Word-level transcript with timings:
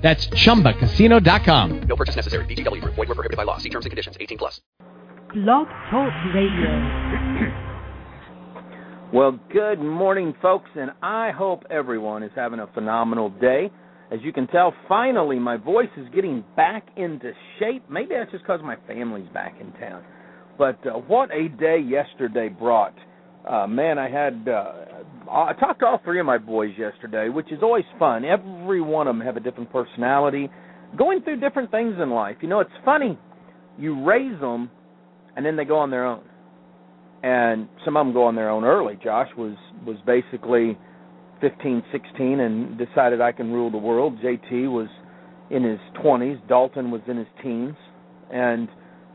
That's 0.00 0.28
chumbacasino.com. 0.28 1.80
No 1.82 1.96
purchase 1.96 2.16
necessary. 2.16 2.46
VGW 2.46 2.80
Group. 2.80 2.94
Void 2.94 3.08
were 3.08 3.14
prohibited 3.14 3.36
by 3.36 3.44
law. 3.44 3.58
See 3.58 3.68
terms 3.68 3.84
and 3.84 3.90
conditions. 3.90 4.16
18 4.20 4.38
plus. 4.38 4.60
Blog 5.34 5.66
Talk 5.90 6.12
Radio. 6.34 7.56
Well, 9.12 9.40
good 9.52 9.80
morning, 9.80 10.34
folks, 10.40 10.70
and 10.76 10.92
I 11.02 11.32
hope 11.32 11.64
everyone 11.68 12.22
is 12.22 12.30
having 12.36 12.60
a 12.60 12.68
phenomenal 12.68 13.28
day. 13.28 13.68
As 14.12 14.20
you 14.22 14.32
can 14.32 14.46
tell, 14.46 14.72
finally 14.86 15.36
my 15.36 15.56
voice 15.56 15.88
is 15.96 16.06
getting 16.14 16.44
back 16.54 16.86
into 16.96 17.32
shape. 17.58 17.82
Maybe 17.90 18.14
that's 18.16 18.30
just 18.30 18.44
because 18.44 18.60
my 18.62 18.76
family's 18.86 19.28
back 19.34 19.56
in 19.60 19.72
town. 19.72 20.04
But 20.56 20.78
uh, 20.86 20.92
what 20.92 21.28
a 21.32 21.48
day 21.48 21.80
yesterday 21.80 22.50
brought. 22.50 22.94
Uh, 23.48 23.66
man, 23.66 23.98
I 23.98 24.08
had 24.08 24.48
uh, 24.48 24.72
Uh, 25.30 25.44
I 25.44 25.52
talked 25.52 25.80
to 25.80 25.86
all 25.86 26.00
three 26.04 26.18
of 26.18 26.26
my 26.26 26.38
boys 26.38 26.72
yesterday, 26.76 27.28
which 27.28 27.52
is 27.52 27.60
always 27.62 27.84
fun. 27.98 28.24
Every 28.24 28.80
one 28.80 29.06
of 29.06 29.16
them 29.16 29.24
have 29.24 29.36
a 29.36 29.40
different 29.40 29.70
personality, 29.70 30.50
going 30.98 31.22
through 31.22 31.38
different 31.38 31.70
things 31.70 31.94
in 32.02 32.10
life. 32.10 32.36
You 32.40 32.48
know, 32.48 32.60
it's 32.60 32.70
funny. 32.84 33.16
You 33.78 34.04
raise 34.04 34.38
them, 34.40 34.70
and 35.36 35.46
then 35.46 35.56
they 35.56 35.64
go 35.64 35.78
on 35.78 35.90
their 35.90 36.04
own. 36.04 36.24
And 37.22 37.68
some 37.84 37.96
of 37.96 38.04
them 38.04 38.12
go 38.12 38.24
on 38.24 38.34
their 38.34 38.50
own 38.50 38.64
early. 38.64 38.98
Josh 39.02 39.28
was 39.36 39.56
was 39.86 39.96
basically 40.04 40.76
15, 41.40 41.82
16, 41.92 42.40
and 42.40 42.78
decided 42.78 43.20
I 43.20 43.32
can 43.32 43.52
rule 43.52 43.70
the 43.70 43.78
world. 43.78 44.18
JT 44.24 44.70
was 44.70 44.88
in 45.50 45.62
his 45.62 45.78
20s. 46.02 46.46
Dalton 46.48 46.90
was 46.90 47.02
in 47.06 47.16
his 47.16 47.26
teens, 47.42 47.76
and 48.32 48.68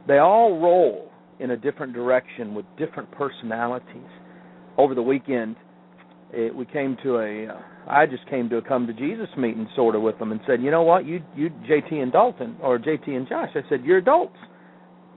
they 0.07 0.19
all 0.19 0.59
roll 0.59 1.11
in 1.39 1.51
a 1.51 1.57
different 1.57 1.93
direction 1.93 2.53
with 2.53 2.65
different 2.77 3.11
personalities. 3.11 4.09
Over 4.77 4.93
the 4.93 5.01
weekend, 5.01 5.55
it, 6.33 6.55
we 6.55 6.65
came 6.65 6.97
to 7.03 7.17
a. 7.17 7.47
Uh, 7.47 7.61
I 7.87 8.05
just 8.07 8.27
came 8.29 8.49
to 8.49 8.57
a 8.57 8.61
come 8.61 8.87
to 8.87 8.93
Jesus 8.93 9.27
meeting 9.37 9.67
sort 9.75 9.95
of 9.95 10.01
with 10.01 10.17
them 10.17 10.31
and 10.31 10.41
said, 10.47 10.61
you 10.61 10.71
know 10.71 10.83
what, 10.83 11.05
you 11.05 11.21
you 11.35 11.49
JT 11.69 11.93
and 11.93 12.11
Dalton 12.11 12.57
or 12.61 12.79
JT 12.79 13.07
and 13.09 13.27
Josh. 13.27 13.49
I 13.55 13.61
said 13.69 13.83
you're 13.83 13.99
adults. 13.99 14.37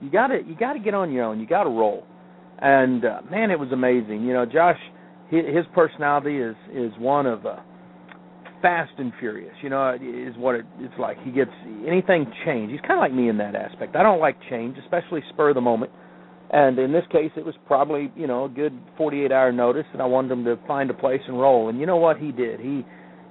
You 0.01 0.09
got 0.11 0.27
to 0.27 0.39
you 0.45 0.55
got 0.55 0.73
to 0.73 0.79
get 0.79 0.93
on 0.93 1.11
your 1.11 1.25
own. 1.25 1.39
You 1.39 1.47
got 1.47 1.63
to 1.63 1.69
roll. 1.69 2.05
And 2.59 3.05
uh, 3.05 3.21
man, 3.29 3.51
it 3.51 3.59
was 3.59 3.71
amazing. 3.71 4.23
You 4.23 4.33
know, 4.33 4.45
Josh, 4.45 4.79
his, 5.29 5.65
personality 5.73 6.37
is 6.37 6.55
is 6.73 6.91
one 6.99 7.25
of 7.25 7.45
uh, 7.45 7.57
fast 8.61 8.91
and 8.97 9.11
furious. 9.19 9.53
You 9.63 9.69
know, 9.69 9.93
is 9.95 10.35
what 10.37 10.55
it, 10.55 10.65
it's 10.79 10.93
like. 10.99 11.17
He 11.23 11.31
gets 11.31 11.51
anything 11.87 12.31
change. 12.45 12.71
He's 12.71 12.81
kind 12.81 12.93
of 12.93 12.99
like 12.99 13.13
me 13.13 13.29
in 13.29 13.37
that 13.37 13.55
aspect. 13.55 13.95
I 13.95 14.03
don't 14.03 14.19
like 14.19 14.37
change, 14.49 14.77
especially 14.77 15.21
spur 15.29 15.49
of 15.49 15.55
the 15.55 15.61
moment. 15.61 15.91
And 16.51 16.79
in 16.79 16.91
this 16.91 17.05
case, 17.11 17.31
it 17.35 17.45
was 17.45 17.55
probably 17.67 18.11
you 18.15 18.27
know 18.27 18.45
a 18.45 18.49
good 18.49 18.73
48 18.97 19.31
hour 19.31 19.51
notice, 19.51 19.85
and 19.93 20.01
I 20.01 20.05
wanted 20.05 20.31
him 20.31 20.45
to 20.45 20.57
find 20.67 20.89
a 20.89 20.93
place 20.93 21.21
and 21.27 21.39
roll. 21.39 21.69
And 21.69 21.79
you 21.79 21.85
know 21.85 21.97
what 21.97 22.17
he 22.17 22.31
did? 22.31 22.59
He 22.59 22.85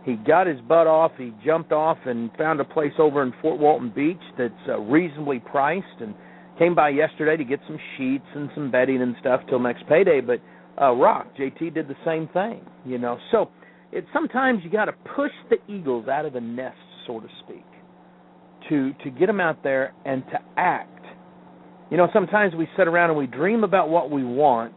he 0.05 0.15
got 0.15 0.47
his 0.47 0.61
butt 0.61 0.87
off. 0.87 1.13
He 1.19 1.33
jumped 1.45 1.73
off 1.73 1.99
and 2.07 2.31
found 2.39 2.61
a 2.61 2.65
place 2.65 2.93
over 2.99 3.23
in 3.23 3.33
Fort 3.43 3.59
Walton 3.59 3.93
Beach 3.95 4.23
that's 4.39 4.55
uh, 4.69 4.79
reasonably 4.79 5.41
priced, 5.41 5.87
and 6.01 6.15
came 6.59 6.75
by 6.75 6.91
yesterday 6.91 7.37
to 7.37 7.45
get 7.45 7.61
some 7.67 7.79
sheets 7.97 8.25
and 8.35 8.51
some 8.55 8.71
bedding 8.71 9.03
and 9.03 9.17
stuff 9.21 9.41
till 9.49 9.59
next 9.59 9.87
payday. 9.89 10.21
But 10.21 10.41
uh, 10.81 10.93
Rock 10.93 11.27
JT 11.39 11.75
did 11.75 11.89
the 11.89 11.97
same 12.05 12.29
thing, 12.29 12.61
you 12.87 12.99
know. 12.99 13.19
So 13.33 13.51
it 13.91 14.05
sometimes 14.13 14.61
you 14.63 14.71
got 14.71 14.85
to 14.85 14.95
push 15.17 15.33
the 15.51 15.57
eagles 15.73 16.07
out 16.09 16.25
of 16.25 16.35
the 16.35 16.41
nest, 16.41 16.77
so 17.07 17.19
to 17.19 17.29
speak, 17.45 17.67
to 18.69 18.93
to 19.03 19.11
get 19.11 19.27
them 19.27 19.41
out 19.41 19.65
there 19.65 19.93
and 20.05 20.25
to 20.27 20.39
act 20.57 20.98
you 21.91 21.97
know, 21.97 22.09
sometimes 22.13 22.55
we 22.55 22.69
sit 22.77 22.87
around 22.87 23.11
and 23.11 23.19
we 23.19 23.27
dream 23.27 23.65
about 23.65 23.89
what 23.89 24.11
we 24.11 24.25
want 24.25 24.75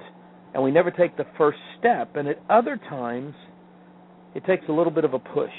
and 0.54 0.64
we 0.64 0.72
never 0.72 0.92
take 0.92 1.18
the 1.18 1.26
first 1.38 1.60
step. 1.80 2.16
And 2.16 2.28
at 2.28 2.42
other 2.50 2.78
times, 2.90 3.34
it 4.36 4.46
takes 4.46 4.64
a 4.70 4.72
little 4.72 4.92
bit 4.92 5.04
of 5.04 5.14
a 5.14 5.20
push. 5.20 5.52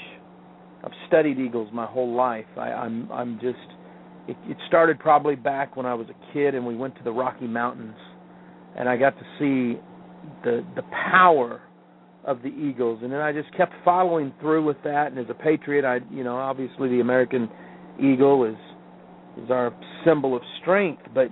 I've 0.83 0.91
studied 1.07 1.39
eagles 1.39 1.69
my 1.71 1.85
whole 1.85 2.13
life. 2.15 2.45
I, 2.57 2.71
I'm 2.71 3.09
I'm 3.11 3.35
just 3.39 3.57
it, 4.27 4.35
it 4.45 4.57
started 4.67 4.99
probably 4.99 5.35
back 5.35 5.75
when 5.77 5.85
I 5.85 5.93
was 5.93 6.07
a 6.09 6.33
kid 6.33 6.55
and 6.55 6.65
we 6.65 6.75
went 6.75 6.95
to 6.97 7.03
the 7.03 7.11
Rocky 7.11 7.47
Mountains 7.47 7.95
and 8.77 8.89
I 8.89 8.97
got 8.97 9.17
to 9.17 9.23
see 9.39 9.79
the 10.43 10.65
the 10.75 10.83
power 11.11 11.61
of 12.25 12.41
the 12.41 12.49
eagles 12.49 12.99
and 13.03 13.11
then 13.11 13.19
I 13.19 13.31
just 13.31 13.55
kept 13.55 13.73
following 13.83 14.33
through 14.39 14.63
with 14.65 14.77
that 14.83 15.07
and 15.07 15.19
as 15.19 15.25
a 15.29 15.33
patriot 15.33 15.85
I 15.85 15.99
you 16.13 16.23
know 16.23 16.37
obviously 16.37 16.89
the 16.89 17.01
American 17.01 17.49
eagle 17.99 18.45
is 18.45 18.55
is 19.43 19.51
our 19.51 19.73
symbol 20.05 20.35
of 20.35 20.41
strength 20.61 21.03
but 21.13 21.29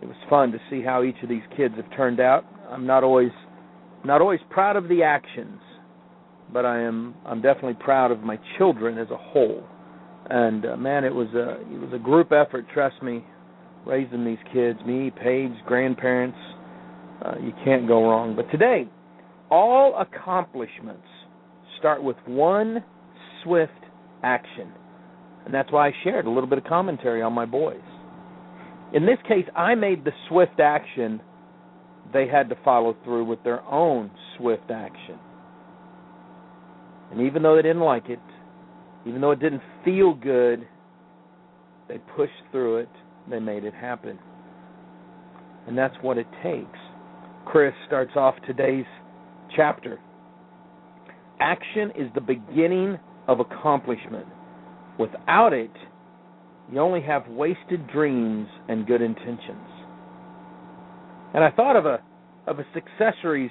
it 0.00 0.06
was 0.06 0.16
fun 0.30 0.52
to 0.52 0.58
see 0.70 0.82
how 0.82 1.02
each 1.02 1.16
of 1.22 1.28
these 1.28 1.42
kids 1.56 1.74
have 1.76 1.90
turned 1.96 2.20
out. 2.20 2.44
I'm 2.70 2.86
not 2.86 3.04
always 3.04 3.30
not 4.04 4.20
always 4.20 4.40
proud 4.50 4.76
of 4.76 4.88
the 4.88 5.02
actions, 5.02 5.60
but 6.52 6.64
I 6.64 6.80
am 6.82 7.14
I'm 7.26 7.42
definitely 7.42 7.76
proud 7.80 8.10
of 8.10 8.20
my 8.20 8.38
children 8.56 8.98
as 8.98 9.08
a 9.10 9.16
whole. 9.16 9.64
And 10.30 10.66
uh, 10.66 10.76
man, 10.76 11.04
it 11.04 11.14
was 11.14 11.28
a 11.34 11.60
it 11.74 11.80
was 11.80 11.90
a 11.94 11.98
group 11.98 12.32
effort. 12.32 12.66
Trust 12.72 13.02
me, 13.02 13.24
raising 13.86 14.24
these 14.24 14.38
kids, 14.52 14.78
me, 14.86 15.10
Paige, 15.10 15.52
grandparents, 15.66 16.38
uh, 17.24 17.34
you 17.42 17.52
can't 17.64 17.88
go 17.88 18.08
wrong. 18.08 18.36
But 18.36 18.50
today, 18.50 18.88
all 19.50 19.98
accomplishments 19.98 21.06
start 21.78 22.02
with 22.02 22.16
one 22.26 22.84
swift 23.42 23.72
action, 24.22 24.70
and 25.44 25.52
that's 25.52 25.72
why 25.72 25.88
I 25.88 25.92
shared 26.04 26.26
a 26.26 26.30
little 26.30 26.48
bit 26.48 26.58
of 26.58 26.64
commentary 26.64 27.22
on 27.22 27.32
my 27.32 27.46
boys. 27.46 27.80
In 28.94 29.04
this 29.04 29.18
case, 29.26 29.44
I 29.54 29.74
made 29.74 30.04
the 30.04 30.12
swift 30.28 30.60
action. 30.60 31.20
They 32.12 32.26
had 32.26 32.48
to 32.48 32.56
follow 32.64 32.96
through 33.04 33.24
with 33.24 33.42
their 33.44 33.62
own 33.64 34.10
swift 34.36 34.70
action. 34.70 35.18
And 37.10 37.20
even 37.20 37.42
though 37.42 37.56
they 37.56 37.62
didn't 37.62 37.82
like 37.82 38.08
it, 38.08 38.20
even 39.06 39.20
though 39.20 39.30
it 39.30 39.40
didn't 39.40 39.62
feel 39.84 40.14
good, 40.14 40.66
they 41.88 41.98
pushed 42.16 42.32
through 42.50 42.78
it. 42.78 42.88
They 43.30 43.38
made 43.38 43.64
it 43.64 43.74
happen. 43.74 44.18
And 45.66 45.76
that's 45.76 45.94
what 46.02 46.18
it 46.18 46.26
takes. 46.42 46.78
Chris 47.46 47.74
starts 47.86 48.12
off 48.16 48.34
today's 48.46 48.86
chapter. 49.54 49.98
Action 51.40 51.92
is 51.96 52.08
the 52.14 52.20
beginning 52.20 52.98
of 53.26 53.40
accomplishment. 53.40 54.26
Without 54.98 55.52
it, 55.52 55.70
you 56.70 56.80
only 56.80 57.00
have 57.02 57.26
wasted 57.28 57.86
dreams 57.88 58.48
and 58.68 58.86
good 58.86 59.02
intentions. 59.02 59.68
And 61.34 61.44
I 61.44 61.50
thought 61.50 61.76
of 61.76 61.86
a 61.86 62.00
of 62.46 62.58
a 62.58 62.64
successories 62.74 63.50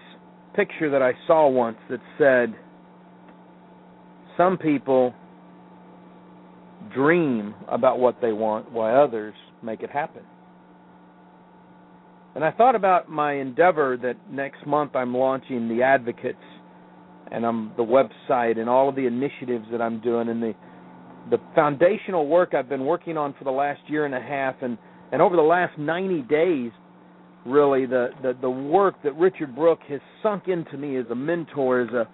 picture 0.55 0.89
that 0.89 1.03
I 1.03 1.13
saw 1.27 1.47
once 1.47 1.77
that 1.89 1.99
said 2.17 2.55
some 4.35 4.57
people 4.57 5.13
dream 6.93 7.53
about 7.67 7.99
what 7.99 8.21
they 8.21 8.33
want 8.33 8.71
while 8.71 9.03
others 9.03 9.35
make 9.61 9.81
it 9.81 9.89
happen. 9.89 10.23
And 12.35 12.45
I 12.45 12.51
thought 12.51 12.75
about 12.75 13.09
my 13.09 13.33
endeavor 13.33 13.97
that 13.97 14.15
next 14.31 14.65
month 14.65 14.95
I'm 14.95 15.15
launching 15.15 15.67
the 15.67 15.83
advocates 15.83 16.37
and 17.31 17.45
I'm 17.45 17.71
the 17.77 17.83
website 17.83 18.59
and 18.59 18.69
all 18.69 18.89
of 18.89 18.95
the 18.95 19.07
initiatives 19.07 19.65
that 19.71 19.81
I'm 19.81 19.99
doing 20.01 20.29
and 20.29 20.41
the 20.41 20.53
the 21.29 21.39
foundational 21.55 22.27
work 22.27 22.53
I've 22.53 22.69
been 22.69 22.85
working 22.85 23.17
on 23.17 23.33
for 23.37 23.43
the 23.43 23.51
last 23.51 23.81
year 23.87 24.05
and 24.05 24.15
a 24.15 24.21
half, 24.21 24.55
and 24.61 24.77
and 25.11 25.21
over 25.21 25.35
the 25.37 25.41
last 25.41 25.77
90 25.77 26.21
days, 26.23 26.71
really 27.45 27.85
the 27.85 28.09
the, 28.21 28.37
the 28.41 28.49
work 28.49 28.95
that 29.03 29.15
Richard 29.15 29.55
Brook 29.55 29.79
has 29.89 30.01
sunk 30.21 30.47
into 30.47 30.77
me 30.77 30.97
as 30.97 31.05
a 31.11 31.15
mentor, 31.15 31.81
as 31.81 31.89
a 31.89 32.07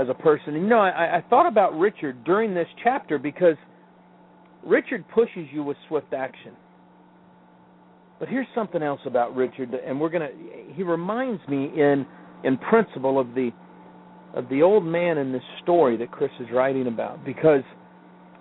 as 0.00 0.08
a 0.08 0.14
person. 0.14 0.54
And 0.54 0.62
you 0.62 0.68
know, 0.68 0.80
I, 0.80 1.18
I 1.18 1.24
thought 1.28 1.46
about 1.46 1.78
Richard 1.78 2.24
during 2.24 2.54
this 2.54 2.68
chapter 2.82 3.18
because 3.18 3.56
Richard 4.64 5.04
pushes 5.14 5.46
you 5.52 5.62
with 5.62 5.76
swift 5.88 6.12
action. 6.12 6.52
But 8.18 8.28
here's 8.28 8.46
something 8.54 8.82
else 8.82 9.00
about 9.06 9.36
Richard, 9.36 9.74
and 9.74 10.00
we're 10.00 10.10
gonna. 10.10 10.30
He 10.74 10.82
reminds 10.82 11.46
me 11.48 11.70
in 11.76 12.06
in 12.44 12.56
principle 12.58 13.18
of 13.18 13.34
the 13.34 13.50
of 14.34 14.48
the 14.48 14.62
old 14.62 14.84
man 14.84 15.18
in 15.18 15.32
this 15.32 15.42
story 15.62 15.96
that 15.96 16.10
Chris 16.10 16.30
is 16.40 16.46
writing 16.52 16.86
about 16.86 17.24
because 17.24 17.62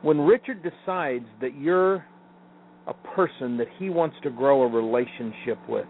when 0.05 0.21
Richard 0.21 0.61
decides 0.61 1.25
that 1.41 1.57
you're 1.57 2.05
a 2.85 2.93
person 3.15 3.57
that 3.57 3.65
he 3.79 3.89
wants 3.89 4.15
to 4.21 4.29
grow 4.29 4.61
a 4.61 4.67
relationship 4.67 5.57
with, 5.67 5.87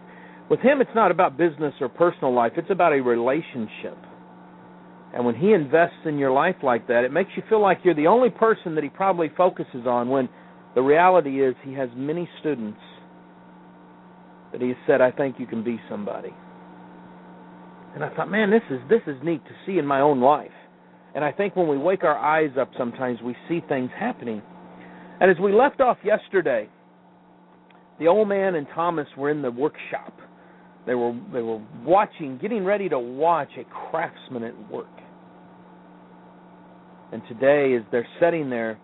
with 0.48 0.58
him 0.60 0.80
it's 0.80 0.94
not 0.94 1.10
about 1.10 1.36
business 1.36 1.74
or 1.82 1.90
personal 1.90 2.32
life, 2.32 2.52
it's 2.56 2.70
about 2.70 2.94
a 2.94 3.02
relationship. 3.02 3.98
And 5.12 5.26
when 5.26 5.34
he 5.34 5.52
invests 5.52 6.00
in 6.06 6.16
your 6.16 6.30
life 6.30 6.56
like 6.62 6.88
that, 6.88 7.04
it 7.04 7.12
makes 7.12 7.28
you 7.36 7.42
feel 7.50 7.60
like 7.60 7.80
you're 7.84 7.94
the 7.94 8.06
only 8.06 8.30
person 8.30 8.74
that 8.76 8.82
he 8.82 8.88
probably 8.88 9.30
focuses 9.36 9.86
on 9.86 10.08
when 10.08 10.30
the 10.74 10.80
reality 10.80 11.44
is 11.44 11.54
he 11.62 11.74
has 11.74 11.90
many 11.94 12.26
students 12.40 12.80
that 14.50 14.62
he 14.62 14.68
has 14.68 14.76
said, 14.86 15.02
"I 15.02 15.10
think 15.10 15.38
you 15.38 15.46
can 15.46 15.62
be 15.62 15.78
somebody." 15.90 16.34
And 17.94 18.02
I 18.02 18.08
thought, 18.14 18.30
man, 18.30 18.50
this 18.50 18.62
is 18.70 18.80
this 18.88 19.02
is 19.06 19.22
neat 19.22 19.44
to 19.44 19.52
see 19.66 19.78
in 19.78 19.84
my 19.84 20.00
own 20.00 20.20
life. 20.20 20.56
And 21.16 21.24
I 21.24 21.32
think 21.32 21.56
when 21.56 21.66
we 21.66 21.78
wake 21.78 22.04
our 22.04 22.16
eyes 22.16 22.50
up, 22.60 22.70
sometimes 22.76 23.22
we 23.22 23.34
see 23.48 23.62
things 23.70 23.90
happening. 23.98 24.42
And 25.18 25.30
as 25.30 25.38
we 25.42 25.50
left 25.50 25.80
off 25.80 25.96
yesterday, 26.04 26.68
the 27.98 28.06
old 28.06 28.28
man 28.28 28.54
and 28.54 28.66
Thomas 28.74 29.06
were 29.16 29.30
in 29.30 29.40
the 29.40 29.50
workshop. 29.50 30.12
They 30.86 30.94
were 30.94 31.18
they 31.32 31.40
were 31.40 31.62
watching, 31.82 32.36
getting 32.36 32.66
ready 32.66 32.90
to 32.90 32.98
watch 32.98 33.48
a 33.58 33.64
craftsman 33.64 34.44
at 34.44 34.70
work. 34.70 34.86
And 37.12 37.22
today, 37.28 37.74
as 37.74 37.82
they're 37.90 38.06
sitting 38.20 38.50
there, 38.50 38.78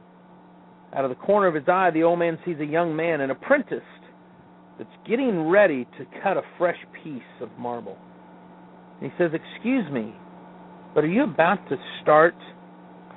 out 0.95 1.05
of 1.05 1.11
the 1.11 1.17
corner 1.17 1.49
of 1.49 1.55
his 1.55 1.69
eye, 1.69 1.91
the 1.93 2.03
old 2.03 2.19
man 2.19 2.39
sees 2.47 2.57
a 2.61 2.65
young 2.65 2.97
man, 2.97 3.21
an 3.21 3.31
apprentice, 3.31 3.81
that's 4.79 4.91
getting 5.07 5.51
ready 5.51 5.85
to 5.99 6.07
cut 6.23 6.39
a 6.39 6.43
fresh 6.57 6.79
piece 7.05 7.21
of 7.43 7.51
marble. 7.59 7.99
And 9.03 9.13
he 9.13 9.19
says, 9.19 9.33
Excuse 9.35 9.91
me, 9.93 10.15
but 10.95 11.05
are 11.05 11.09
you 11.09 11.25
about 11.25 11.67
to 11.69 11.77
start 12.03 12.35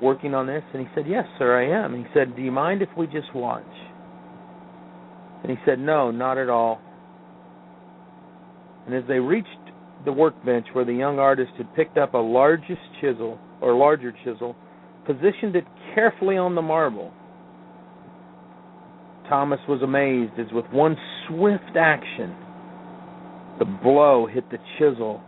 working 0.01 0.33
on 0.33 0.47
this? 0.47 0.63
And 0.73 0.81
he 0.81 0.87
said, 0.95 1.05
Yes, 1.07 1.25
sir, 1.37 1.57
I 1.57 1.83
am. 1.83 1.93
And 1.93 2.05
he 2.05 2.11
said, 2.13 2.35
Do 2.35 2.41
you 2.41 2.51
mind 2.51 2.81
if 2.81 2.89
we 2.97 3.05
just 3.07 3.33
watch? 3.33 3.63
And 5.43 5.51
he 5.51 5.57
said, 5.65 5.79
No, 5.79 6.11
not 6.11 6.37
at 6.37 6.49
all. 6.49 6.79
And 8.85 8.95
as 8.95 9.03
they 9.07 9.19
reached 9.19 9.49
the 10.05 10.11
workbench 10.11 10.67
where 10.73 10.85
the 10.85 10.93
young 10.93 11.19
artist 11.19 11.51
had 11.57 11.73
picked 11.75 11.97
up 11.97 12.13
a 12.13 12.19
largest 12.19 12.81
chisel, 13.01 13.39
or 13.61 13.75
larger 13.75 14.13
chisel, 14.23 14.55
positioned 15.05 15.55
it 15.55 15.65
carefully 15.93 16.37
on 16.37 16.55
the 16.55 16.61
marble, 16.61 17.11
Thomas 19.27 19.59
was 19.67 19.81
amazed 19.81 20.39
as 20.39 20.53
with 20.53 20.65
one 20.71 20.95
swift 21.27 21.75
action, 21.75 22.35
the 23.57 23.65
blow 23.65 24.27
hit 24.31 24.49
the 24.51 24.59
chisel 24.77 25.21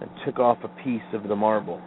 and 0.00 0.10
took 0.24 0.38
off 0.38 0.58
a 0.64 0.82
piece 0.82 1.02
of 1.12 1.28
the 1.28 1.36
marble. 1.36 1.80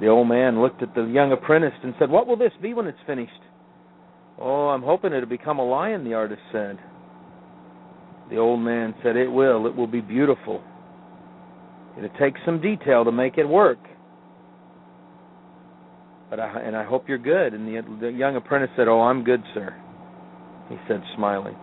The 0.00 0.08
old 0.08 0.28
man 0.28 0.60
looked 0.60 0.82
at 0.82 0.94
the 0.94 1.04
young 1.04 1.32
apprentice 1.32 1.74
and 1.82 1.94
said, 1.98 2.10
What 2.10 2.26
will 2.26 2.36
this 2.36 2.52
be 2.60 2.74
when 2.74 2.86
it's 2.86 2.98
finished? 3.06 3.32
Oh, 4.38 4.68
I'm 4.68 4.82
hoping 4.82 5.12
it'll 5.12 5.28
become 5.28 5.58
a 5.58 5.64
lion, 5.64 6.04
the 6.04 6.14
artist 6.14 6.42
said. 6.50 6.78
The 8.30 8.38
old 8.38 8.60
man 8.60 8.94
said, 9.02 9.16
It 9.16 9.28
will. 9.28 9.66
It 9.66 9.76
will 9.76 9.86
be 9.86 10.00
beautiful. 10.00 10.62
It'll 11.96 12.08
take 12.18 12.34
some 12.44 12.60
detail 12.60 13.04
to 13.04 13.12
make 13.12 13.38
it 13.38 13.44
work. 13.44 13.78
But 16.30 16.40
I, 16.40 16.62
and 16.62 16.74
I 16.74 16.82
hope 16.84 17.08
you're 17.08 17.18
good. 17.18 17.52
And 17.52 17.68
the, 17.68 17.82
the 18.00 18.08
young 18.08 18.36
apprentice 18.36 18.70
said, 18.76 18.88
Oh, 18.88 19.02
I'm 19.02 19.22
good, 19.22 19.42
sir. 19.54 19.74
He 20.68 20.76
said, 20.88 21.02
smiling. 21.14 21.56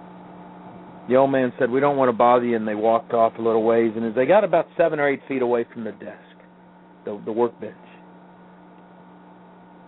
The 1.09 1.15
old 1.15 1.31
man 1.31 1.51
said, 1.57 1.71
We 1.71 1.79
don't 1.79 1.97
want 1.97 2.09
to 2.09 2.13
bother 2.13 2.45
you. 2.45 2.55
And 2.55 2.67
they 2.67 2.75
walked 2.75 3.13
off 3.13 3.33
a 3.39 3.41
little 3.41 3.63
ways. 3.63 3.91
And 3.95 4.05
as 4.05 4.15
they 4.15 4.27
got 4.27 4.43
about 4.43 4.67
seven 4.77 4.99
or 4.99 5.09
eight 5.09 5.21
feet 5.27 5.41
away 5.41 5.65
from 5.73 5.83
the 5.83 5.91
desk, 5.91 6.19
the, 7.03 7.19
the 7.25 7.31
workbench, 7.31 7.75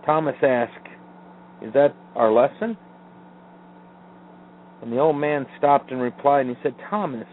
Thomas 0.04 0.34
asked, 0.42 0.88
Is 1.62 1.72
that 1.74 1.94
our 2.16 2.32
lesson? 2.32 2.76
And 4.82 4.92
the 4.92 4.98
old 4.98 5.16
man 5.16 5.46
stopped 5.58 5.92
and 5.92 6.02
replied, 6.02 6.46
and 6.46 6.56
he 6.56 6.62
said, 6.64 6.74
Thomas, 6.90 7.28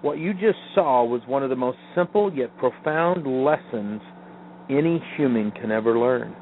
what 0.00 0.16
you 0.16 0.32
just 0.32 0.56
saw 0.74 1.04
was 1.04 1.20
one 1.26 1.42
of 1.42 1.50
the 1.50 1.56
most 1.56 1.76
simple 1.94 2.32
yet 2.34 2.56
profound 2.56 3.44
lessons 3.44 4.00
any 4.70 5.02
human 5.18 5.50
can 5.50 5.70
ever 5.70 5.98
learn. 5.98 6.34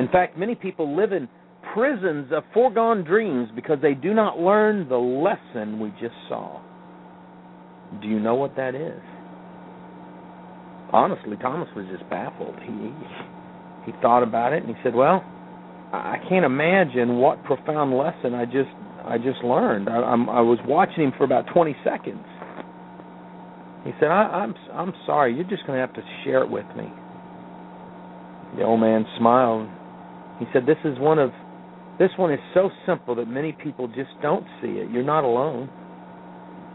In 0.00 0.08
fact, 0.08 0.36
many 0.36 0.56
people 0.56 0.96
live 0.96 1.12
in 1.12 1.28
prisons 1.74 2.30
of 2.32 2.44
foregone 2.54 3.04
dreams 3.04 3.48
because 3.54 3.78
they 3.82 3.94
do 3.94 4.14
not 4.14 4.38
learn 4.38 4.88
the 4.88 4.96
lesson 4.96 5.80
we 5.80 5.90
just 6.00 6.14
saw. 6.28 6.62
Do 8.00 8.08
you 8.08 8.20
know 8.20 8.36
what 8.36 8.54
that 8.56 8.74
is? 8.76 9.02
Honestly, 10.92 11.36
Thomas 11.42 11.68
was 11.74 11.84
just 11.90 12.08
baffled. 12.08 12.54
He 12.62 13.90
he 13.90 13.92
thought 14.00 14.22
about 14.22 14.52
it 14.52 14.62
and 14.62 14.74
he 14.74 14.80
said, 14.84 14.94
"Well, 14.94 15.24
I 15.92 16.16
can't 16.28 16.44
imagine 16.44 17.18
what 17.18 17.42
profound 17.42 17.96
lesson 17.98 18.34
I 18.34 18.44
just 18.44 18.70
I 19.04 19.18
just 19.18 19.42
learned. 19.42 19.88
I, 19.88 19.96
I'm 19.96 20.30
I 20.30 20.40
was 20.40 20.58
watching 20.64 21.04
him 21.04 21.12
for 21.18 21.24
about 21.24 21.46
20 21.52 21.76
seconds." 21.84 22.24
He 23.84 23.90
said, 23.98 24.08
I, 24.10 24.46
"I'm 24.46 24.54
I'm 24.72 24.94
sorry. 25.04 25.34
You're 25.34 25.50
just 25.50 25.66
going 25.66 25.76
to 25.76 25.80
have 25.80 25.94
to 25.94 26.02
share 26.24 26.42
it 26.42 26.50
with 26.50 26.66
me." 26.76 26.86
The 28.56 28.62
old 28.62 28.80
man 28.80 29.04
smiled. 29.18 29.68
He 30.38 30.46
said, 30.52 30.66
"This 30.66 30.78
is 30.84 30.98
one 31.00 31.18
of 31.18 31.32
this 31.98 32.10
one 32.16 32.32
is 32.32 32.40
so 32.54 32.70
simple 32.86 33.14
that 33.16 33.28
many 33.28 33.52
people 33.52 33.86
just 33.88 34.10
don't 34.20 34.46
see 34.60 34.78
it. 34.78 34.90
You're 34.90 35.02
not 35.04 35.24
alone. 35.24 35.68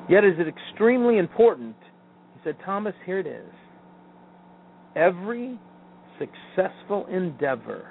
Yet 0.10 0.24
is 0.24 0.40
it 0.40 0.48
extremely 0.48 1.18
important?" 1.18 1.76
He 2.36 2.40
said, 2.44 2.56
"Thomas, 2.66 2.96
here 3.06 3.20
it 3.20 3.28
is. 3.28 3.54
Every 4.96 5.60
successful 6.18 7.06
endeavor 7.08 7.88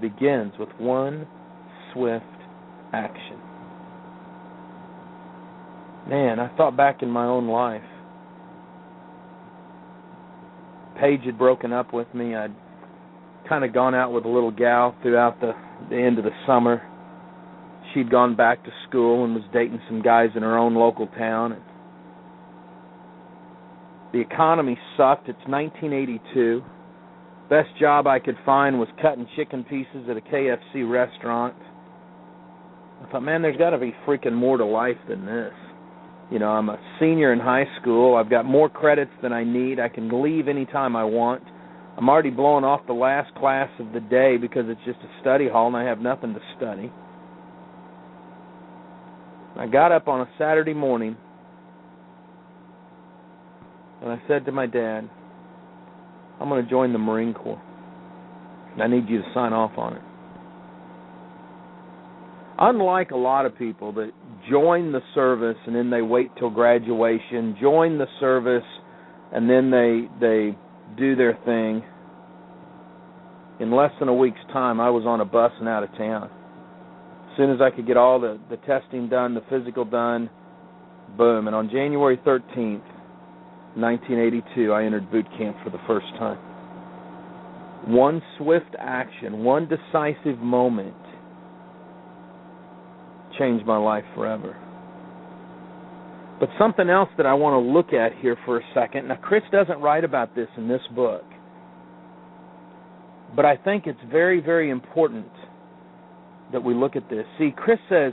begins 0.00 0.52
with 0.58 0.70
one 0.78 1.26
swift 1.92 2.24
action." 2.92 3.40
Man, 6.08 6.38
I 6.38 6.48
thought 6.56 6.76
back 6.76 7.02
in 7.02 7.10
my 7.10 7.24
own 7.24 7.48
life. 7.48 7.82
Paige 11.00 11.24
had 11.24 11.36
broken 11.36 11.72
up 11.72 11.92
with 11.92 12.14
me. 12.14 12.34
I'd 12.36 12.54
kind 13.48 13.64
of 13.64 13.72
gone 13.72 13.94
out 13.94 14.12
with 14.12 14.24
a 14.24 14.28
little 14.28 14.50
gal 14.50 14.94
throughout 15.02 15.40
the 15.40 15.52
the 15.90 15.96
end 15.96 16.18
of 16.18 16.24
the 16.24 16.30
summer. 16.46 16.82
She'd 17.94 18.10
gone 18.10 18.36
back 18.36 18.64
to 18.64 18.70
school 18.88 19.24
and 19.24 19.34
was 19.34 19.44
dating 19.52 19.80
some 19.88 20.02
guys 20.02 20.30
in 20.34 20.42
her 20.42 20.58
own 20.58 20.74
local 20.74 21.06
town. 21.06 21.56
The 24.12 24.20
economy 24.20 24.78
sucked. 24.96 25.28
It's 25.28 25.38
1982. 25.46 26.62
Best 27.48 27.68
job 27.78 28.06
I 28.06 28.18
could 28.18 28.36
find 28.44 28.78
was 28.78 28.88
cutting 29.00 29.28
chicken 29.36 29.64
pieces 29.64 30.08
at 30.10 30.16
a 30.16 30.20
KFC 30.20 30.88
restaurant. 30.88 31.54
I 33.02 33.10
thought, 33.10 33.22
man, 33.22 33.42
there's 33.42 33.56
got 33.56 33.70
to 33.70 33.78
be 33.78 33.94
freaking 34.06 34.32
more 34.32 34.56
to 34.56 34.64
life 34.64 34.96
than 35.08 35.26
this. 35.26 35.52
You 36.30 36.40
know, 36.40 36.48
I'm 36.48 36.68
a 36.68 36.78
senior 36.98 37.32
in 37.32 37.38
high 37.38 37.66
school. 37.80 38.16
I've 38.16 38.30
got 38.30 38.44
more 38.44 38.68
credits 38.68 39.12
than 39.22 39.32
I 39.32 39.44
need. 39.44 39.78
I 39.78 39.88
can 39.88 40.22
leave 40.22 40.48
anytime 40.48 40.96
I 40.96 41.04
want. 41.04 41.44
I'm 41.96 42.08
already 42.08 42.30
blowing 42.30 42.64
off 42.64 42.86
the 42.86 42.92
last 42.92 43.34
class 43.36 43.70
of 43.78 43.92
the 43.92 44.00
day 44.00 44.36
because 44.36 44.64
it's 44.68 44.80
just 44.84 44.98
a 44.98 45.20
study 45.22 45.48
hall 45.48 45.68
and 45.68 45.76
I 45.76 45.84
have 45.84 45.98
nothing 45.98 46.34
to 46.34 46.40
study. 46.56 46.92
I 49.56 49.66
got 49.66 49.92
up 49.92 50.06
on 50.06 50.20
a 50.20 50.28
Saturday 50.36 50.74
morning 50.74 51.16
and 54.02 54.12
I 54.12 54.20
said 54.28 54.44
to 54.44 54.52
my 54.52 54.66
dad, 54.66 55.08
I'm 56.38 56.50
going 56.50 56.62
to 56.62 56.70
join 56.70 56.92
the 56.92 56.98
Marine 56.98 57.32
Corps. 57.32 57.62
And 58.74 58.82
I 58.82 58.88
need 58.88 59.08
you 59.08 59.22
to 59.22 59.28
sign 59.32 59.54
off 59.54 59.72
on 59.78 59.94
it. 59.94 60.02
Unlike 62.58 63.12
a 63.12 63.16
lot 63.16 63.46
of 63.46 63.56
people 63.56 63.92
that 63.92 64.12
join 64.50 64.92
the 64.92 65.00
service 65.14 65.56
and 65.66 65.74
then 65.74 65.88
they 65.88 66.02
wait 66.02 66.30
till 66.38 66.50
graduation, 66.50 67.56
join 67.58 67.96
the 67.96 68.06
service 68.20 68.64
and 69.32 69.48
then 69.48 69.70
they 69.70 70.08
they 70.20 70.58
do 70.96 71.16
their 71.16 71.38
thing. 71.44 71.82
In 73.58 73.70
less 73.70 73.92
than 73.98 74.08
a 74.08 74.14
week's 74.14 74.40
time, 74.52 74.80
I 74.80 74.90
was 74.90 75.04
on 75.06 75.20
a 75.20 75.24
bus 75.24 75.52
and 75.58 75.68
out 75.68 75.82
of 75.82 75.90
town. 75.96 76.30
As 77.30 77.36
soon 77.36 77.50
as 77.50 77.60
I 77.60 77.70
could 77.70 77.86
get 77.86 77.96
all 77.96 78.20
the 78.20 78.38
the 78.50 78.56
testing 78.58 79.08
done, 79.08 79.34
the 79.34 79.42
physical 79.50 79.84
done, 79.84 80.30
boom. 81.16 81.46
And 81.46 81.56
on 81.56 81.68
January 81.70 82.16
13th, 82.18 82.82
1982, 83.74 84.72
I 84.72 84.84
entered 84.84 85.10
boot 85.10 85.26
camp 85.36 85.56
for 85.62 85.70
the 85.70 85.80
first 85.86 86.06
time. 86.18 86.38
One 87.86 88.22
swift 88.38 88.74
action, 88.78 89.44
one 89.44 89.68
decisive 89.68 90.38
moment 90.38 90.94
changed 93.38 93.66
my 93.66 93.76
life 93.76 94.04
forever. 94.14 94.56
But 96.38 96.50
something 96.58 96.90
else 96.90 97.08
that 97.16 97.26
I 97.26 97.34
want 97.34 97.54
to 97.54 97.72
look 97.72 97.92
at 97.92 98.16
here 98.20 98.36
for 98.44 98.58
a 98.58 98.62
second. 98.74 99.08
Now, 99.08 99.16
Chris 99.16 99.42
doesn't 99.50 99.80
write 99.80 100.04
about 100.04 100.34
this 100.34 100.48
in 100.56 100.68
this 100.68 100.82
book, 100.94 101.24
but 103.34 103.44
I 103.44 103.56
think 103.56 103.86
it's 103.86 103.98
very, 104.10 104.40
very 104.40 104.70
important 104.70 105.30
that 106.52 106.62
we 106.62 106.74
look 106.74 106.94
at 106.94 107.08
this. 107.08 107.24
See, 107.38 107.52
Chris 107.56 107.78
says 107.88 108.12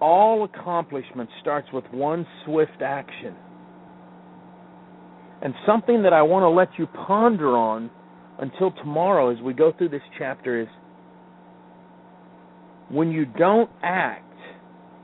all 0.00 0.44
accomplishment 0.44 1.30
starts 1.40 1.68
with 1.72 1.84
one 1.92 2.26
swift 2.44 2.82
action. 2.84 3.34
And 5.40 5.54
something 5.66 6.02
that 6.02 6.12
I 6.12 6.22
want 6.22 6.44
to 6.44 6.48
let 6.48 6.68
you 6.78 6.86
ponder 6.86 7.56
on 7.56 7.90
until 8.38 8.70
tomorrow 8.72 9.30
as 9.30 9.40
we 9.40 9.52
go 9.52 9.72
through 9.76 9.88
this 9.88 10.02
chapter 10.18 10.60
is 10.60 10.68
when 12.90 13.10
you 13.10 13.24
don't 13.24 13.70
act 13.82 14.24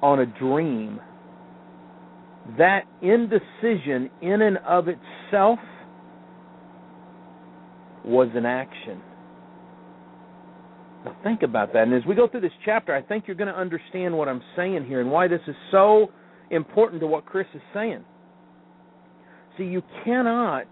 on 0.03 0.21
a 0.21 0.27
dream, 0.27 1.01
that 2.57 2.85
indecision 3.02 4.11
in 4.23 4.43
and 4.43 4.57
of 4.59 4.87
itself 4.88 5.59
was 8.05 8.28
an 8.35 8.47
action. 8.47 9.02
Now 11.05 11.17
think 11.23 11.43
about 11.43 11.73
that. 11.75 11.83
And 11.83 11.95
as 11.95 12.02
we 12.09 12.14
go 12.14 12.26
through 12.26 12.40
this 12.40 12.52
chapter, 12.64 12.95
I 12.95 13.02
think 13.02 13.25
you're 13.26 13.37
going 13.37 13.52
to 13.52 13.59
understand 13.59 14.17
what 14.17 14.28
I'm 14.28 14.43
saying 14.57 14.87
here 14.87 15.00
and 15.00 15.11
why 15.11 15.28
this 15.28 15.40
is 15.47 15.55
so 15.71 16.11
important 16.50 17.00
to 17.02 17.07
what 17.07 17.26
Chris 17.26 17.47
is 17.55 17.61
saying. 17.75 18.05
See, 19.59 19.64
you 19.64 19.83
cannot 20.05 20.67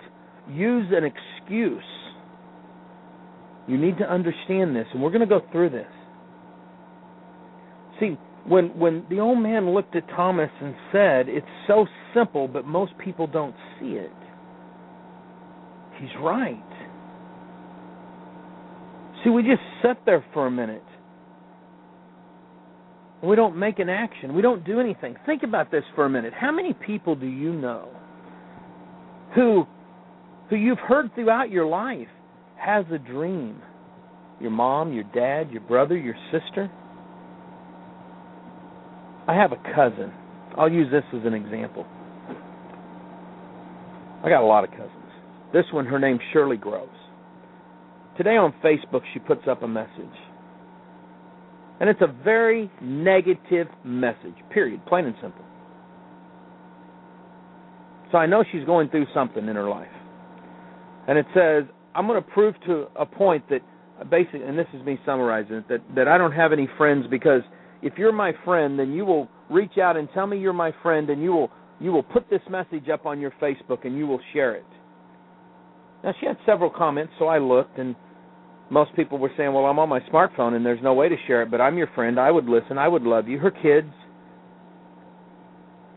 use 0.51 0.87
an 0.93 1.05
excuse. 1.05 1.83
You 3.69 3.77
need 3.77 3.99
to 3.99 4.11
understand 4.11 4.75
this, 4.75 4.87
and 4.93 5.03
we're 5.03 5.11
going 5.11 5.21
to 5.21 5.27
go 5.27 5.41
through 5.53 5.71
this. 5.71 5.87
See, 8.01 8.17
when 8.49 8.79
when 8.79 9.05
the 9.11 9.21
old 9.21 9.39
man 9.39 9.71
looked 9.71 9.97
at 9.97 10.09
Thomas 10.09 10.51
and 10.61 10.75
said, 10.93 11.29
"It's 11.29 11.47
so 11.67 11.87
simple, 12.15 12.49
but 12.49 12.65
most 12.65 12.97
people 12.99 13.27
don't 13.27 13.55
see 13.79 13.93
it." 13.93 14.13
He's 15.99 16.15
right. 16.21 16.63
See, 19.25 19.31
we 19.31 19.43
just 19.43 19.63
sit 19.83 20.05
there 20.05 20.25
for 20.33 20.47
a 20.47 20.51
minute. 20.51 20.85
We 23.23 23.35
don't 23.35 23.57
make 23.57 23.79
an 23.79 23.89
action. 23.89 24.35
We 24.35 24.43
don't 24.43 24.65
do 24.65 24.79
anything. 24.79 25.17
Think 25.25 25.43
about 25.43 25.71
this 25.71 25.85
for 25.95 26.05
a 26.05 26.11
minute. 26.11 26.33
How 26.33 26.53
many 26.53 26.75
people 26.75 27.17
do 27.17 27.27
you 27.27 27.53
know 27.53 27.89
who 29.35 29.67
who 30.49 30.57
you've 30.57 30.79
heard 30.79 31.15
throughout 31.15 31.51
your 31.51 31.67
life 31.67 32.09
has 32.57 32.85
a 32.93 32.99
dream? 32.99 33.61
Your 34.41 34.51
mom, 34.51 34.93
your 34.93 35.05
dad, 35.05 35.51
your 35.51 35.63
brother, 35.63 35.97
your 35.97 36.17
sister? 36.31 36.71
I 39.29 39.35
have 39.35 39.53
a 39.53 39.57
cousin. 39.75 40.13
I'll 40.57 40.71
use 40.71 40.91
this 40.91 41.05
as 41.13 41.27
an 41.27 41.35
example. 41.35 41.87
I 44.25 44.29
got 44.29 44.43
a 44.43 44.47
lot 44.47 44.65
of 44.65 44.71
cousins. 44.71 44.91
This 45.53 45.65
one, 45.73 45.87
her 45.87 45.99
name's 45.99 46.21
Shirley 46.33 46.57
Groves. 46.57 46.91
Today 48.17 48.37
on 48.37 48.55
Facebook, 48.65 49.03
she 49.13 49.19
puts 49.19 49.43
up 49.49 49.63
a 49.63 49.69
message. 49.69 49.91
And 51.81 51.91
it's 51.91 52.01
a 52.01 52.13
very 52.25 52.71
negative 52.81 53.67
message, 53.85 54.35
period, 54.51 54.85
plain 54.87 55.05
and 55.05 55.15
simple. 55.21 55.45
So 58.11 58.19
I 58.19 58.27
know 58.27 58.45
she's 58.51 58.65
going 58.65 58.89
through 58.89 59.07
something 59.13 59.47
in 59.47 59.57
her 59.57 59.69
life. 59.69 59.89
And 61.09 61.19
it 61.19 61.27
says, 61.35 61.65
I'm 61.95 62.07
going 62.07 62.23
to 62.23 62.31
prove 62.31 62.55
to 62.67 62.87
a 62.97 63.05
point 63.05 63.45
that 63.51 63.61
basically, 64.11 64.43
and 64.43 64.59
this 64.59 64.67
is 64.73 64.85
me 64.85 64.99
summarizing 65.05 65.57
it, 65.57 65.69
that, 65.69 65.81
that 65.95 66.09
I 66.09 66.17
don't 66.17 66.33
have 66.33 66.53
any 66.53 66.69
friends 66.79 67.07
because 67.11 67.43
if 67.83 67.95
you're 67.97 68.13
my 68.13 68.33
friend, 68.45 68.79
then 68.79 68.93
you 68.93 69.05
will 69.05 69.29
reach 69.51 69.79
out 69.79 69.97
and 69.97 70.09
tell 70.15 70.27
me 70.27 70.39
you're 70.39 70.53
my 70.53 70.73
friend 70.83 71.11
and 71.11 71.23
you 71.23 71.33
will 71.33 71.51
you 71.79 71.93
will 71.93 72.03
put 72.03 72.29
this 72.31 72.41
message 72.49 72.89
up 72.89 73.05
on 73.05 73.21
your 73.21 73.33
Facebook 73.33 73.85
and 73.85 73.97
you 73.97 74.07
will 74.07 74.21
share 74.33 74.55
it. 74.55 74.65
Now 76.03 76.15
she 76.19 76.27
had 76.27 76.39
several 76.47 76.71
comments, 76.71 77.13
so 77.19 77.27
I 77.27 77.39
looked 77.39 77.79
and 77.79 77.95
most 78.71 78.95
people 78.97 79.19
were 79.19 79.31
saying, 79.37 79.53
"Well, 79.53 79.67
I'm 79.67 79.79
on 79.79 79.89
my 79.89 80.01
smartphone 80.01 80.55
and 80.55 80.65
there's 80.65 80.83
no 80.83 80.95
way 80.95 81.09
to 81.09 81.17
share 81.27 81.43
it, 81.43 81.51
but 81.51 81.61
I'm 81.61 81.77
your 81.77 81.89
friend. 81.95 82.19
I 82.19 82.31
would 82.31 82.47
listen. 82.47 82.79
I 82.79 82.89
would 82.89 83.03
love 83.03 83.29
you." 83.29 83.39
Her 83.39 83.51
kids. 83.51 83.93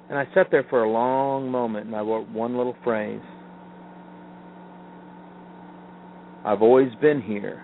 And 0.10 0.18
I 0.18 0.28
sat 0.34 0.50
there 0.52 0.64
for 0.70 0.84
a 0.84 0.90
long 0.90 1.50
moment 1.50 1.86
and 1.86 1.96
I 1.96 2.02
wrote 2.02 2.28
one 2.30 2.58
little 2.58 2.76
phrase. 2.84 3.22
I've 6.44 6.62
always 6.62 6.94
been 6.96 7.22
here. 7.22 7.64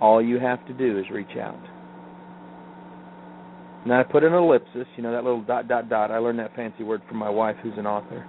All 0.00 0.20
you 0.20 0.38
have 0.38 0.64
to 0.66 0.72
do 0.72 0.98
is 0.98 1.08
reach 1.10 1.36
out. 1.36 1.60
And 3.84 3.92
I 3.92 4.04
put 4.04 4.22
an 4.22 4.32
ellipsis, 4.32 4.86
you 4.96 5.02
know, 5.02 5.12
that 5.12 5.24
little 5.24 5.42
dot, 5.42 5.66
dot, 5.66 5.88
dot. 5.88 6.10
I 6.10 6.18
learned 6.18 6.38
that 6.38 6.54
fancy 6.54 6.84
word 6.84 7.02
from 7.08 7.16
my 7.18 7.28
wife, 7.28 7.56
who's 7.62 7.72
an 7.76 7.86
author. 7.86 8.24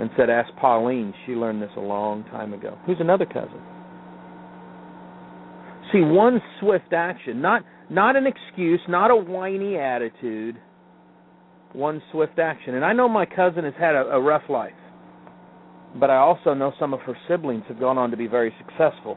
And 0.00 0.10
said, 0.16 0.28
Ask 0.28 0.50
Pauline. 0.56 1.14
She 1.24 1.32
learned 1.32 1.62
this 1.62 1.70
a 1.76 1.80
long 1.80 2.24
time 2.24 2.52
ago. 2.52 2.76
Who's 2.86 2.98
another 3.00 3.24
cousin? 3.24 3.62
See, 5.92 6.00
one 6.00 6.42
swift 6.60 6.92
action, 6.92 7.40
not 7.40 7.62
not 7.88 8.16
an 8.16 8.26
excuse, 8.26 8.80
not 8.88 9.12
a 9.12 9.16
whiny 9.16 9.76
attitude. 9.76 10.56
One 11.72 12.02
swift 12.10 12.40
action. 12.40 12.74
And 12.74 12.84
I 12.84 12.92
know 12.92 13.08
my 13.08 13.26
cousin 13.26 13.64
has 13.64 13.74
had 13.78 13.94
a, 13.94 14.06
a 14.08 14.20
rough 14.20 14.42
life, 14.48 14.72
but 16.00 16.10
I 16.10 16.16
also 16.16 16.52
know 16.52 16.72
some 16.80 16.92
of 16.92 17.00
her 17.00 17.16
siblings 17.28 17.62
have 17.68 17.78
gone 17.78 17.96
on 17.96 18.10
to 18.10 18.16
be 18.16 18.26
very 18.26 18.52
successful 18.58 19.16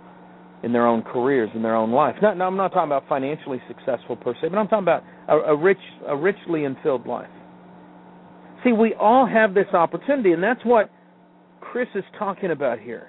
in 0.64 0.74
their 0.74 0.86
own 0.86 1.02
careers, 1.02 1.50
in 1.56 1.62
their 1.62 1.76
own 1.76 1.92
life. 1.92 2.16
Not, 2.22 2.38
no, 2.38 2.46
I'm 2.46 2.58
not 2.58 2.70
talking 2.70 2.88
about 2.90 3.08
financially 3.08 3.62
successful 3.68 4.16
per 4.16 4.34
se, 4.34 4.50
but 4.50 4.58
I'm 4.58 4.68
talking 4.68 4.84
about 4.84 5.04
a, 5.28 5.54
a 5.54 5.58
rich, 5.58 5.78
a 6.08 6.16
richly 6.16 6.66
filled 6.84 7.08
life. 7.08 7.30
See, 8.64 8.74
we 8.74 8.94
all 8.96 9.26
have 9.26 9.54
this 9.54 9.68
opportunity, 9.74 10.34
and 10.34 10.44
that's 10.44 10.64
what 10.66 10.92
Chris 11.62 11.88
is 11.96 12.04
talking 12.18 12.52
about 12.52 12.80
here. 12.80 13.08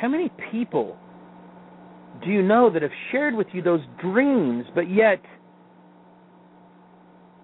How 0.00 0.08
many 0.08 0.30
people 0.50 0.96
do 2.24 2.30
you 2.30 2.42
know 2.42 2.72
that 2.72 2.82
have 2.82 2.90
shared 3.12 3.34
with 3.34 3.48
you 3.52 3.62
those 3.62 3.80
dreams, 4.00 4.64
but 4.74 4.90
yet 4.90 5.20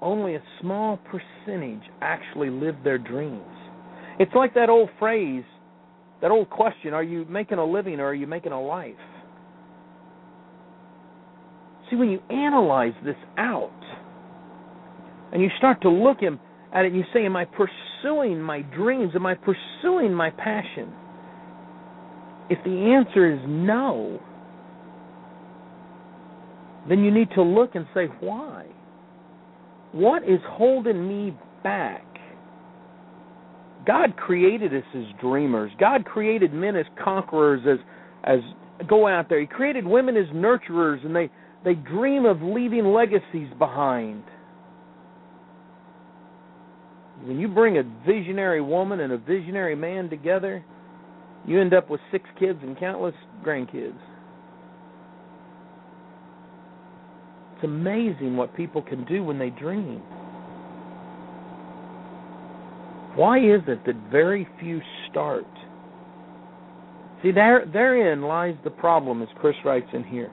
only 0.00 0.36
a 0.36 0.42
small 0.60 0.98
percentage 1.10 1.82
actually 2.00 2.48
live 2.48 2.76
their 2.84 2.98
dreams? 2.98 3.42
It's 4.18 4.32
like 4.34 4.54
that 4.54 4.70
old 4.70 4.88
phrase, 4.98 5.44
that 6.24 6.30
old 6.30 6.48
question 6.48 6.94
are 6.94 7.02
you 7.02 7.26
making 7.26 7.58
a 7.58 7.64
living 7.64 8.00
or 8.00 8.06
are 8.06 8.14
you 8.14 8.26
making 8.26 8.52
a 8.52 8.60
life? 8.60 8.94
See, 11.90 11.96
when 11.96 12.08
you 12.08 12.18
analyze 12.30 12.94
this 13.04 13.14
out 13.36 13.78
and 15.34 15.42
you 15.42 15.50
start 15.58 15.82
to 15.82 15.90
look 15.90 16.22
at 16.22 16.32
it 16.32 16.38
and 16.72 16.96
you 16.96 17.04
say, 17.12 17.26
Am 17.26 17.36
I 17.36 17.44
pursuing 17.44 18.40
my 18.40 18.62
dreams? 18.62 19.12
Am 19.14 19.26
I 19.26 19.34
pursuing 19.34 20.14
my 20.14 20.30
passion? 20.30 20.94
If 22.48 22.64
the 22.64 22.70
answer 22.70 23.30
is 23.30 23.40
no, 23.46 24.18
then 26.88 27.04
you 27.04 27.10
need 27.10 27.28
to 27.34 27.42
look 27.42 27.74
and 27.74 27.84
say, 27.92 28.06
why? 28.20 28.64
What 29.92 30.22
is 30.22 30.40
holding 30.46 31.06
me 31.06 31.36
back? 31.62 32.13
God 33.86 34.16
created 34.16 34.74
us 34.74 34.84
as 34.94 35.04
dreamers. 35.20 35.70
God 35.78 36.04
created 36.04 36.52
men 36.52 36.76
as 36.76 36.86
conquerors, 37.02 37.60
as 37.68 37.78
as 38.24 38.40
go 38.88 39.06
out 39.06 39.28
there. 39.28 39.40
He 39.40 39.46
created 39.46 39.86
women 39.86 40.16
as 40.16 40.26
nurturers, 40.28 41.04
and 41.04 41.14
they 41.14 41.30
they 41.64 41.74
dream 41.74 42.24
of 42.24 42.42
leaving 42.42 42.86
legacies 42.86 43.48
behind. 43.58 44.22
When 47.24 47.38
you 47.38 47.48
bring 47.48 47.78
a 47.78 47.82
visionary 48.06 48.60
woman 48.60 49.00
and 49.00 49.12
a 49.12 49.18
visionary 49.18 49.74
man 49.74 50.10
together, 50.10 50.64
you 51.46 51.60
end 51.60 51.72
up 51.72 51.88
with 51.88 52.00
six 52.10 52.24
kids 52.38 52.58
and 52.62 52.78
countless 52.78 53.14
grandkids. 53.44 53.98
It's 57.54 57.64
amazing 57.64 58.36
what 58.36 58.54
people 58.54 58.82
can 58.82 59.04
do 59.04 59.24
when 59.24 59.38
they 59.38 59.50
dream. 59.50 60.02
Why 63.14 63.38
is 63.38 63.62
it 63.68 63.84
that 63.86 64.10
very 64.10 64.46
few 64.60 64.80
start? 65.10 65.46
See, 67.22 67.30
there, 67.30 67.64
therein 67.72 68.22
lies 68.22 68.54
the 68.64 68.70
problem, 68.70 69.22
as 69.22 69.28
Chris 69.40 69.54
writes 69.64 69.88
in 69.92 70.04
here. 70.04 70.30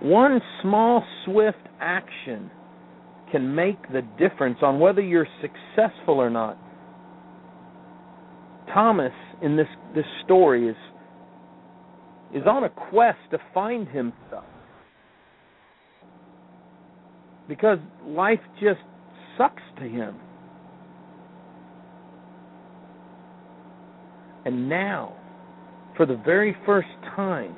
One 0.00 0.40
small, 0.62 1.02
swift 1.24 1.58
action 1.80 2.50
can 3.32 3.54
make 3.54 3.80
the 3.88 4.02
difference 4.18 4.58
on 4.62 4.78
whether 4.78 5.00
you're 5.00 5.26
successful 5.40 6.14
or 6.14 6.30
not. 6.30 6.56
Thomas 8.72 9.12
in 9.42 9.56
this 9.56 9.66
this 9.94 10.04
story 10.24 10.68
is 10.68 10.76
is 12.34 12.42
on 12.46 12.64
a 12.64 12.68
quest 12.68 13.18
to 13.30 13.38
find 13.54 13.88
himself 13.88 14.44
because 17.48 17.78
life 18.06 18.40
just 18.60 18.80
sucks 19.38 19.62
to 19.78 19.84
him. 19.84 20.14
And 24.48 24.66
now, 24.66 25.12
for 25.94 26.06
the 26.06 26.16
very 26.24 26.56
first 26.64 26.88
time, 27.14 27.54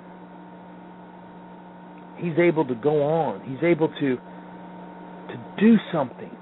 he's 2.18 2.36
able 2.36 2.66
to 2.66 2.74
go 2.74 3.04
on. 3.04 3.48
He's 3.48 3.62
able 3.62 3.86
to 3.86 4.16
to 4.16 5.54
do 5.60 5.76
something. 5.92 6.36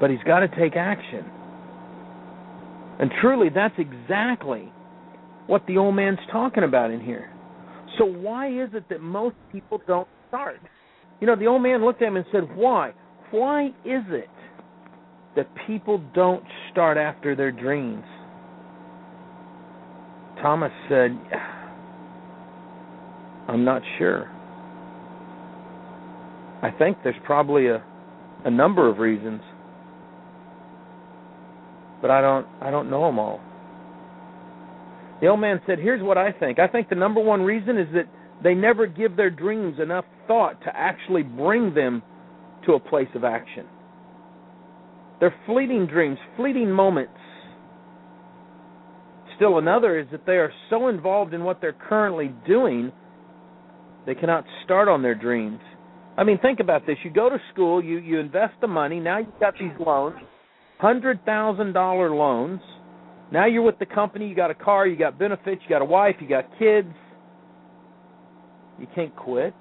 But 0.00 0.08
he's 0.08 0.22
got 0.26 0.38
to 0.40 0.48
take 0.48 0.76
action. 0.76 1.26
And 2.98 3.10
truly 3.20 3.50
that's 3.54 3.74
exactly 3.76 4.72
what 5.46 5.66
the 5.66 5.76
old 5.76 5.94
man's 5.94 6.20
talking 6.32 6.64
about 6.64 6.90
in 6.90 7.00
here. 7.00 7.30
So 7.98 8.06
why 8.06 8.48
is 8.48 8.70
it 8.72 8.88
that 8.88 9.02
most 9.02 9.36
people 9.52 9.78
don't 9.86 10.08
start? 10.28 10.58
You 11.20 11.26
know, 11.26 11.36
the 11.36 11.48
old 11.48 11.62
man 11.62 11.84
looked 11.84 12.00
at 12.00 12.08
him 12.08 12.16
and 12.16 12.24
said, 12.32 12.44
Why? 12.56 12.94
Why 13.30 13.66
is 13.84 14.04
it 14.08 14.30
that 15.36 15.48
people 15.66 16.02
don't 16.14 16.44
start 16.72 16.96
after 16.96 17.36
their 17.36 17.52
dreams? 17.52 18.06
Thomas 20.44 20.72
said, 20.90 21.18
I'm 23.48 23.64
not 23.64 23.80
sure. 23.96 24.30
I 26.62 26.70
think 26.70 26.98
there's 27.02 27.16
probably 27.24 27.68
a 27.68 27.82
a 28.44 28.50
number 28.50 28.86
of 28.90 28.98
reasons. 28.98 29.40
But 32.02 32.10
I 32.10 32.20
don't 32.20 32.46
I 32.60 32.70
don't 32.70 32.90
know 32.90 33.06
them 33.06 33.18
all. 33.18 33.40
The 35.22 35.28
old 35.28 35.40
man 35.40 35.62
said, 35.66 35.78
Here's 35.78 36.02
what 36.02 36.18
I 36.18 36.30
think. 36.30 36.58
I 36.58 36.68
think 36.68 36.90
the 36.90 36.94
number 36.94 37.22
one 37.22 37.40
reason 37.40 37.78
is 37.78 37.88
that 37.94 38.04
they 38.42 38.52
never 38.52 38.86
give 38.86 39.16
their 39.16 39.30
dreams 39.30 39.80
enough 39.80 40.04
thought 40.26 40.60
to 40.64 40.76
actually 40.76 41.22
bring 41.22 41.72
them 41.72 42.02
to 42.66 42.74
a 42.74 42.80
place 42.80 43.08
of 43.14 43.24
action. 43.24 43.64
They're 45.20 45.34
fleeting 45.46 45.86
dreams, 45.86 46.18
fleeting 46.36 46.70
moments. 46.70 47.13
Still 49.36 49.58
another 49.58 49.98
is 49.98 50.06
that 50.12 50.26
they 50.26 50.34
are 50.34 50.52
so 50.70 50.88
involved 50.88 51.34
in 51.34 51.44
what 51.44 51.60
they're 51.60 51.76
currently 51.88 52.32
doing, 52.46 52.92
they 54.06 54.14
cannot 54.14 54.44
start 54.64 54.88
on 54.88 55.02
their 55.02 55.14
dreams. 55.14 55.60
I 56.16 56.24
mean, 56.24 56.38
think 56.38 56.60
about 56.60 56.86
this. 56.86 56.96
You 57.04 57.10
go 57.10 57.28
to 57.28 57.38
school, 57.52 57.82
you, 57.82 57.98
you 57.98 58.20
invest 58.20 58.54
the 58.60 58.68
money, 58.68 59.00
now 59.00 59.18
you've 59.18 59.40
got 59.40 59.54
these 59.58 59.72
loans, 59.84 60.16
$100,000 60.80 62.18
loans. 62.18 62.60
Now 63.32 63.46
you're 63.46 63.62
with 63.62 63.78
the 63.78 63.86
company, 63.86 64.28
you 64.28 64.36
got 64.36 64.50
a 64.50 64.54
car, 64.54 64.86
you 64.86 64.96
got 64.96 65.18
benefits, 65.18 65.62
you 65.64 65.68
got 65.68 65.82
a 65.82 65.86
wife, 65.86 66.16
you 66.20 66.28
got 66.28 66.46
kids. 66.58 66.94
You 68.78 68.86
can't 68.94 69.14
quit. 69.16 69.54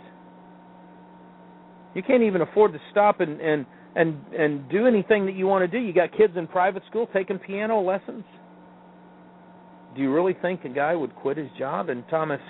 You 1.95 2.01
can't 2.03 2.23
even 2.23 2.41
afford 2.41 2.73
to 2.73 2.79
stop 2.91 3.19
and 3.19 3.39
and 3.39 3.65
and 3.95 4.17
and 4.33 4.69
do 4.69 4.87
anything 4.87 5.25
that 5.27 5.35
you 5.35 5.45
want 5.45 5.69
to 5.69 5.79
do. 5.79 5.83
You 5.83 5.93
got 5.93 6.11
kids 6.17 6.33
in 6.35 6.47
private 6.47 6.83
school 6.89 7.07
taking 7.13 7.37
piano 7.37 7.79
lessons. 7.81 8.23
Do 9.95 10.01
you 10.01 10.11
really 10.13 10.35
think 10.41 10.65
a 10.65 10.69
guy 10.69 10.95
would 10.95 11.15
quit 11.15 11.37
his 11.37 11.49
job? 11.57 11.89
And 11.89 12.03
Thomas, 12.09 12.41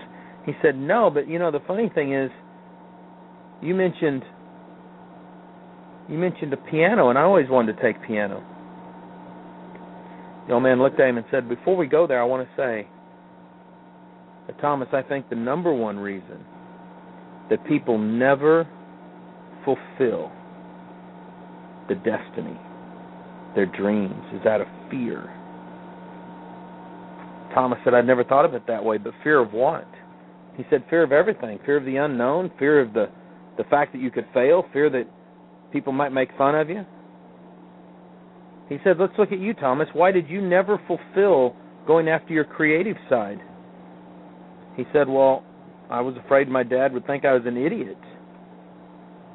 he 0.46 0.54
said 0.62 0.78
no. 0.78 1.10
But 1.10 1.28
you 1.28 1.40
know 1.40 1.52
the 1.52 1.62
funny 1.68 1.90
thing 1.94 2.14
is, 2.14 2.32
you 3.62 3.76
mentioned 3.76 4.24
you 6.10 6.18
mentioned 6.18 6.52
a 6.54 6.58
piano, 6.58 7.10
and 7.10 7.18
I 7.18 7.22
always 7.22 7.50
wanted 7.50 7.78
to 7.78 7.82
take 7.82 8.02
piano. 8.06 8.44
The 10.48 10.54
old 10.54 10.64
man 10.64 10.80
looked 10.80 11.00
at 11.00 11.08
him 11.08 11.18
and 11.18 11.26
said, 11.32 11.48
"Before 11.48 11.78
we 11.78 11.88
go 11.88 12.06
there, 12.08 12.22
I 12.22 12.26
want 12.26 12.48
to 12.48 12.56
say." 12.56 12.88
But 14.46 14.60
Thomas, 14.60 14.90
I 14.92 15.02
think 15.02 15.30
the 15.30 15.36
number 15.36 15.74
one 15.74 15.98
reason 15.98 16.46
that 17.50 17.64
people 17.66 17.98
never 17.98 18.68
fulfill 19.64 20.32
the 21.88 21.96
destiny, 21.96 22.60
their 23.56 23.66
dreams, 23.66 24.26
is 24.34 24.46
out 24.46 24.60
of 24.60 24.68
fear. 24.90 25.30
Thomas 27.54 27.80
said, 27.84 27.94
I'd 27.94 28.08
never 28.08 28.24
thought 28.24 28.46
of 28.46 28.54
it 28.54 28.64
that 28.68 28.84
way, 28.84 28.98
but 28.98 29.14
fear 29.24 29.40
of 29.40 29.54
what? 29.54 29.88
He 30.58 30.64
said, 30.70 30.84
fear 30.90 31.04
of 31.04 31.12
everything. 31.12 31.60
Fear 31.66 31.78
of 31.78 31.86
the 31.86 31.98
unknown, 31.98 32.52
fear 32.60 32.80
of 32.82 32.94
the, 32.94 33.10
the 33.58 33.64
fact 33.66 33.94
that 33.94 34.02
you 34.02 34.12
could 34.12 34.26
fail, 34.34 34.66
fear 34.74 34.90
that 34.90 35.06
people 35.72 35.94
might 35.94 36.10
make 36.10 36.30
fun 36.38 36.56
of 36.56 36.70
you. 36.70 36.86
He 38.70 38.78
said, 38.84 38.98
Let's 39.00 39.14
look 39.18 39.32
at 39.32 39.40
you, 39.40 39.54
Thomas. 39.54 39.88
Why 39.94 40.12
did 40.12 40.30
you 40.30 40.42
never 40.42 40.80
fulfill 40.88 41.56
going 41.86 42.08
after 42.08 42.34
your 42.34 42.46
creative 42.46 42.96
side? 43.10 43.40
He 44.78 44.84
said, 44.94 45.08
Well, 45.08 45.44
I 45.90 46.02
was 46.02 46.16
afraid 46.24 46.48
my 46.48 46.64
dad 46.64 46.94
would 46.94 47.06
think 47.06 47.26
I 47.26 47.34
was 47.34 47.44
an 47.46 47.58
idiot, 47.58 47.98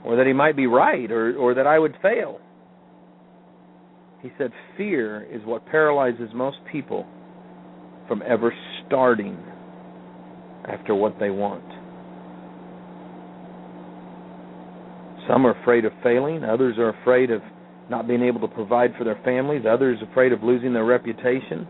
or 0.04 0.16
that 0.16 0.26
he 0.26 0.32
might 0.32 0.56
be 0.56 0.66
right, 0.66 1.10
or, 1.10 1.36
or 1.36 1.54
that 1.54 1.66
I 1.66 1.78
would 1.78 1.94
fail. 2.00 2.40
He 4.22 4.30
said, 4.38 4.50
Fear 4.76 5.28
is 5.30 5.42
what 5.44 5.66
paralyzes 5.66 6.30
most 6.34 6.56
people 6.72 7.06
from 8.08 8.22
ever 8.26 8.52
starting 8.86 9.38
after 10.64 10.94
what 10.94 11.18
they 11.20 11.30
want. 11.30 11.64
Some 15.28 15.46
are 15.46 15.60
afraid 15.60 15.84
of 15.84 15.92
failing, 16.02 16.42
others 16.42 16.78
are 16.78 16.88
afraid 16.88 17.30
of 17.30 17.42
not 17.90 18.08
being 18.08 18.22
able 18.22 18.40
to 18.40 18.48
provide 18.48 18.94
for 18.96 19.04
their 19.04 19.20
families, 19.24 19.64
others 19.68 19.98
are 20.00 20.10
afraid 20.10 20.32
of 20.32 20.42
losing 20.42 20.72
their 20.72 20.84
reputation. 20.84 21.66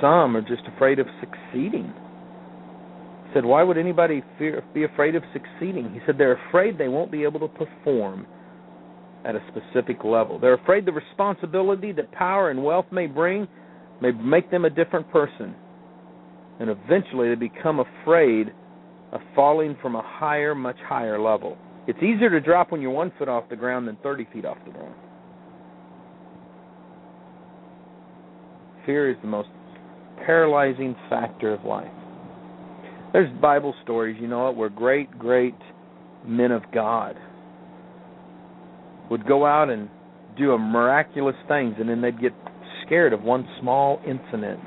Some 0.00 0.36
are 0.36 0.42
just 0.42 0.62
afraid 0.74 0.98
of 0.98 1.06
succeeding. 1.20 1.92
He 3.26 3.34
said, 3.34 3.44
Why 3.44 3.62
would 3.62 3.78
anybody 3.78 4.22
fear, 4.38 4.62
be 4.72 4.84
afraid 4.84 5.14
of 5.14 5.22
succeeding? 5.32 5.90
He 5.92 6.00
said, 6.06 6.16
They're 6.18 6.38
afraid 6.48 6.78
they 6.78 6.88
won't 6.88 7.10
be 7.10 7.24
able 7.24 7.40
to 7.40 7.48
perform 7.48 8.26
at 9.24 9.34
a 9.34 9.42
specific 9.48 10.04
level. 10.04 10.38
They're 10.38 10.54
afraid 10.54 10.86
the 10.86 10.92
responsibility 10.92 11.92
that 11.92 12.12
power 12.12 12.50
and 12.50 12.62
wealth 12.62 12.86
may 12.92 13.06
bring 13.06 13.48
may 14.00 14.12
make 14.12 14.50
them 14.50 14.64
a 14.64 14.70
different 14.70 15.10
person. 15.10 15.54
And 16.60 16.70
eventually 16.70 17.28
they 17.28 17.34
become 17.34 17.80
afraid 17.80 18.52
of 19.12 19.20
falling 19.34 19.76
from 19.80 19.94
a 19.94 20.02
higher, 20.04 20.54
much 20.54 20.76
higher 20.86 21.20
level. 21.20 21.56
It's 21.86 21.98
easier 21.98 22.30
to 22.30 22.40
drop 22.40 22.72
when 22.72 22.80
you're 22.80 22.90
one 22.90 23.12
foot 23.18 23.28
off 23.28 23.48
the 23.48 23.56
ground 23.56 23.88
than 23.88 23.96
30 24.02 24.26
feet 24.32 24.44
off 24.44 24.58
the 24.64 24.72
ground. 24.72 24.94
Fear 28.86 29.10
is 29.10 29.16
the 29.22 29.28
most 29.28 29.48
paralyzing 30.26 30.94
factor 31.08 31.52
of 31.52 31.64
life. 31.64 31.90
There's 33.12 33.30
Bible 33.40 33.74
stories, 33.82 34.16
you 34.20 34.28
know 34.28 34.48
it, 34.50 34.56
where 34.56 34.68
great, 34.68 35.18
great 35.18 35.54
men 36.26 36.50
of 36.50 36.62
God 36.72 37.16
would 39.10 39.26
go 39.26 39.46
out 39.46 39.70
and 39.70 39.88
do 40.36 40.56
miraculous 40.58 41.36
things, 41.48 41.76
and 41.78 41.88
then 41.88 42.00
they'd 42.00 42.20
get 42.20 42.32
scared 42.84 43.12
of 43.12 43.22
one 43.22 43.46
small 43.60 44.00
incident. 44.06 44.60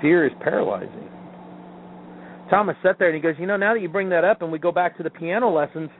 Fear 0.00 0.26
is 0.26 0.32
paralyzing. 0.40 1.08
Thomas 2.50 2.76
sat 2.82 2.98
there 2.98 3.08
and 3.08 3.16
he 3.16 3.20
goes, 3.20 3.34
You 3.38 3.46
know, 3.46 3.56
now 3.56 3.74
that 3.74 3.80
you 3.80 3.88
bring 3.88 4.08
that 4.10 4.24
up 4.24 4.42
and 4.42 4.50
we 4.50 4.58
go 4.58 4.72
back 4.72 4.96
to 4.96 5.02
the 5.02 5.10
piano 5.10 5.50
lessons, 5.50 5.90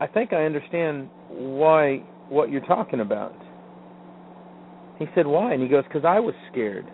I 0.00 0.06
think 0.06 0.32
I 0.32 0.44
understand 0.44 1.10
why 1.28 1.98
what 2.28 2.50
you're 2.50 2.64
talking 2.66 3.00
about. 3.00 3.36
He 4.98 5.06
said, 5.14 5.26
Why? 5.26 5.52
And 5.52 5.62
he 5.62 5.68
goes, 5.68 5.84
Because 5.84 6.04
I 6.06 6.20
was 6.20 6.34
scared. 6.50 6.86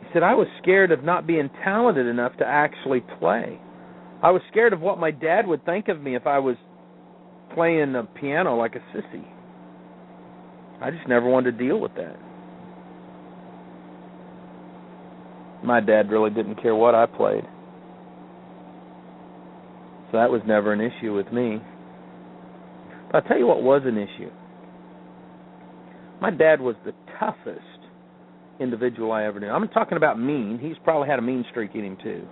He 0.00 0.06
said, 0.12 0.22
I 0.22 0.34
was 0.34 0.46
scared 0.62 0.92
of 0.92 1.02
not 1.02 1.26
being 1.26 1.50
talented 1.64 2.06
enough 2.06 2.36
to 2.38 2.46
actually 2.46 3.02
play. 3.18 3.60
I 4.22 4.30
was 4.30 4.40
scared 4.50 4.72
of 4.72 4.80
what 4.80 4.98
my 4.98 5.10
dad 5.10 5.46
would 5.48 5.64
think 5.64 5.88
of 5.88 6.00
me 6.00 6.14
if 6.14 6.26
I 6.26 6.38
was 6.38 6.56
playing 7.54 7.92
the 7.92 8.04
piano 8.20 8.56
like 8.56 8.76
a 8.76 8.96
sissy. 8.96 9.24
I 10.80 10.90
just 10.90 11.08
never 11.08 11.28
wanted 11.28 11.58
to 11.58 11.64
deal 11.64 11.80
with 11.80 11.94
that. 11.96 12.16
My 15.64 15.80
dad 15.80 16.10
really 16.10 16.30
didn't 16.30 16.62
care 16.62 16.74
what 16.74 16.94
I 16.94 17.06
played. 17.06 17.44
So 20.10 20.18
that 20.18 20.30
was 20.30 20.42
never 20.46 20.72
an 20.72 20.80
issue 20.80 21.14
with 21.14 21.32
me. 21.32 21.58
But 23.10 23.22
I'll 23.22 23.28
tell 23.28 23.38
you 23.38 23.46
what 23.46 23.62
was 23.62 23.82
an 23.84 23.96
issue. 23.96 24.30
My 26.20 26.30
dad 26.30 26.60
was 26.60 26.76
the 26.84 26.92
toughest 27.18 27.60
individual 28.60 29.10
I 29.10 29.24
ever 29.24 29.40
knew. 29.40 29.48
I'm 29.48 29.66
talking 29.68 29.96
about 29.96 30.18
mean. 30.18 30.58
He's 30.60 30.76
probably 30.84 31.08
had 31.08 31.18
a 31.18 31.22
mean 31.22 31.44
streak 31.50 31.74
in 31.74 31.84
him 31.84 31.96
too. 32.02 32.26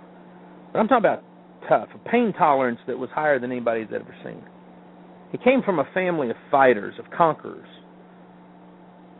But 0.71 0.79
I'm 0.79 0.87
talking 0.87 1.05
about 1.05 1.23
tough, 1.67 1.89
a 1.93 2.09
pain 2.09 2.33
tolerance 2.37 2.79
that 2.87 2.97
was 2.97 3.09
higher 3.13 3.39
than 3.39 3.51
anybody's 3.51 3.87
ever 3.93 4.15
seen. 4.23 4.41
He 5.31 5.37
came 5.37 5.61
from 5.63 5.79
a 5.79 5.87
family 5.93 6.29
of 6.29 6.35
fighters, 6.49 6.95
of 6.99 7.05
conquerors. 7.15 7.67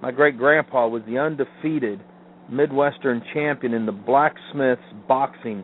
My 0.02 0.12
great 0.12 0.38
grandpa 0.38 0.88
was 0.88 1.04
the 1.08 1.18
undefeated 1.18 2.02
Midwestern 2.50 3.22
champion 3.34 3.74
in 3.74 3.86
the 3.86 3.92
blacksmith's 3.92 4.82
boxing 5.08 5.64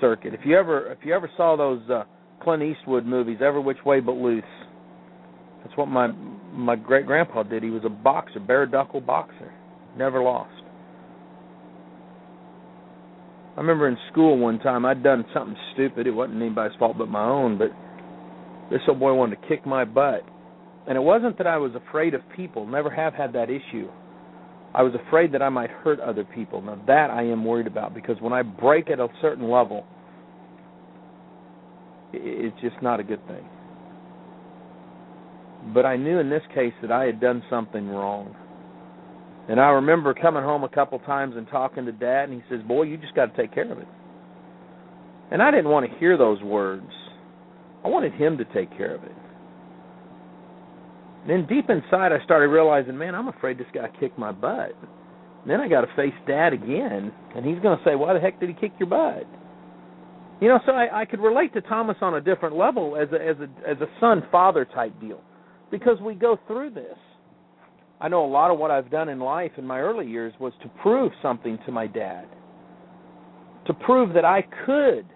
circuit. 0.00 0.34
If 0.34 0.40
you 0.44 0.56
ever 0.56 0.92
if 0.92 0.98
you 1.04 1.14
ever 1.14 1.30
saw 1.36 1.56
those 1.56 1.80
uh, 1.90 2.04
Clint 2.42 2.62
Eastwood 2.62 3.06
movies, 3.06 3.38
Every 3.42 3.60
Which 3.60 3.78
Way 3.84 4.00
But 4.00 4.12
Loose, 4.16 4.44
that's 5.64 5.76
what 5.76 5.86
my 5.86 6.08
my 6.52 6.76
great 6.76 7.06
grandpa 7.06 7.42
did. 7.42 7.62
He 7.62 7.70
was 7.70 7.82
a 7.84 7.88
boxer, 7.88 8.38
bare 8.38 8.66
knuckle 8.66 9.00
boxer, 9.00 9.52
never 9.96 10.22
lost. 10.22 10.53
I 13.56 13.60
remember 13.60 13.88
in 13.88 13.96
school 14.10 14.36
one 14.36 14.58
time 14.58 14.84
I'd 14.84 15.02
done 15.02 15.24
something 15.32 15.56
stupid. 15.72 16.06
It 16.06 16.10
wasn't 16.10 16.42
anybody's 16.42 16.76
fault 16.78 16.98
but 16.98 17.08
my 17.08 17.24
own, 17.24 17.56
but 17.56 17.68
this 18.70 18.80
old 18.88 18.98
boy 18.98 19.12
wanted 19.12 19.40
to 19.40 19.48
kick 19.48 19.64
my 19.64 19.84
butt. 19.84 20.22
And 20.88 20.96
it 20.96 21.00
wasn't 21.00 21.38
that 21.38 21.46
I 21.46 21.56
was 21.58 21.72
afraid 21.74 22.14
of 22.14 22.20
people, 22.34 22.66
never 22.66 22.90
have 22.90 23.14
had 23.14 23.32
that 23.34 23.48
issue. 23.48 23.88
I 24.74 24.82
was 24.82 24.92
afraid 25.06 25.32
that 25.32 25.40
I 25.40 25.50
might 25.50 25.70
hurt 25.70 26.00
other 26.00 26.24
people. 26.24 26.60
Now 26.60 26.82
that 26.88 27.10
I 27.10 27.22
am 27.22 27.44
worried 27.44 27.68
about 27.68 27.94
because 27.94 28.16
when 28.20 28.32
I 28.32 28.42
break 28.42 28.90
at 28.90 28.98
a 28.98 29.06
certain 29.22 29.48
level, 29.48 29.86
it's 32.12 32.60
just 32.60 32.76
not 32.82 32.98
a 32.98 33.04
good 33.04 33.24
thing. 33.28 33.46
But 35.72 35.86
I 35.86 35.96
knew 35.96 36.18
in 36.18 36.28
this 36.28 36.42
case 36.54 36.74
that 36.82 36.90
I 36.90 37.04
had 37.04 37.20
done 37.20 37.42
something 37.48 37.88
wrong. 37.88 38.34
And 39.48 39.60
I 39.60 39.68
remember 39.70 40.14
coming 40.14 40.42
home 40.42 40.64
a 40.64 40.68
couple 40.68 40.98
times 41.00 41.34
and 41.36 41.46
talking 41.48 41.84
to 41.84 41.92
dad, 41.92 42.30
and 42.30 42.40
he 42.40 42.48
says, 42.48 42.62
Boy, 42.66 42.84
you 42.84 42.96
just 42.96 43.14
got 43.14 43.34
to 43.34 43.42
take 43.42 43.52
care 43.54 43.70
of 43.70 43.78
it. 43.78 43.88
And 45.30 45.42
I 45.42 45.50
didn't 45.50 45.70
want 45.70 45.90
to 45.90 45.98
hear 45.98 46.16
those 46.16 46.42
words. 46.42 46.90
I 47.84 47.88
wanted 47.88 48.12
him 48.14 48.38
to 48.38 48.44
take 48.46 48.70
care 48.76 48.94
of 48.94 49.04
it. 49.04 49.12
And 51.22 51.30
then 51.30 51.46
deep 51.46 51.68
inside, 51.68 52.12
I 52.12 52.22
started 52.24 52.48
realizing, 52.48 52.96
man, 52.96 53.14
I'm 53.14 53.28
afraid 53.28 53.58
this 53.58 53.66
guy 53.72 53.88
kicked 54.00 54.18
my 54.18 54.32
butt. 54.32 54.72
And 55.42 55.50
then 55.50 55.60
I 55.60 55.68
got 55.68 55.82
to 55.82 55.88
face 55.94 56.14
dad 56.26 56.54
again, 56.54 57.12
and 57.36 57.44
he's 57.44 57.58
going 57.62 57.76
to 57.76 57.84
say, 57.84 57.94
Why 57.94 58.14
the 58.14 58.20
heck 58.20 58.40
did 58.40 58.48
he 58.48 58.54
kick 58.54 58.72
your 58.78 58.88
butt? 58.88 59.26
You 60.40 60.48
know, 60.48 60.58
so 60.66 60.72
I, 60.72 61.02
I 61.02 61.04
could 61.04 61.20
relate 61.20 61.52
to 61.54 61.60
Thomas 61.60 61.96
on 62.00 62.14
a 62.14 62.20
different 62.20 62.56
level 62.56 62.96
as 62.96 63.08
a 63.12 63.16
as 63.16 63.36
a 63.38 63.70
as 63.70 63.76
a 63.80 63.86
son 64.00 64.22
father 64.32 64.64
type 64.64 64.98
deal 65.00 65.20
because 65.70 66.00
we 66.00 66.14
go 66.14 66.38
through 66.46 66.70
this. 66.70 66.98
I 68.04 68.08
know 68.08 68.22
a 68.22 68.28
lot 68.28 68.50
of 68.50 68.58
what 68.58 68.70
I've 68.70 68.90
done 68.90 69.08
in 69.08 69.18
life 69.18 69.52
in 69.56 69.64
my 69.64 69.80
early 69.80 70.06
years 70.06 70.34
was 70.38 70.52
to 70.62 70.68
prove 70.82 71.10
something 71.22 71.58
to 71.64 71.72
my 71.72 71.86
dad, 71.86 72.26
to 73.66 73.72
prove 73.72 74.12
that 74.12 74.26
I 74.26 74.42
could. 74.66 75.06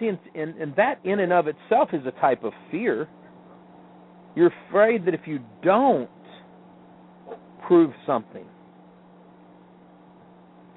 See, 0.00 0.06
and, 0.06 0.18
and, 0.34 0.56
and 0.56 0.74
that 0.76 1.00
in 1.04 1.20
and 1.20 1.34
of 1.34 1.48
itself 1.48 1.90
is 1.92 2.00
a 2.06 2.18
type 2.18 2.44
of 2.44 2.54
fear. 2.70 3.10
You're 4.34 4.50
afraid 4.70 5.04
that 5.04 5.12
if 5.12 5.20
you 5.26 5.40
don't 5.62 6.08
prove 7.66 7.90
something, 8.06 8.46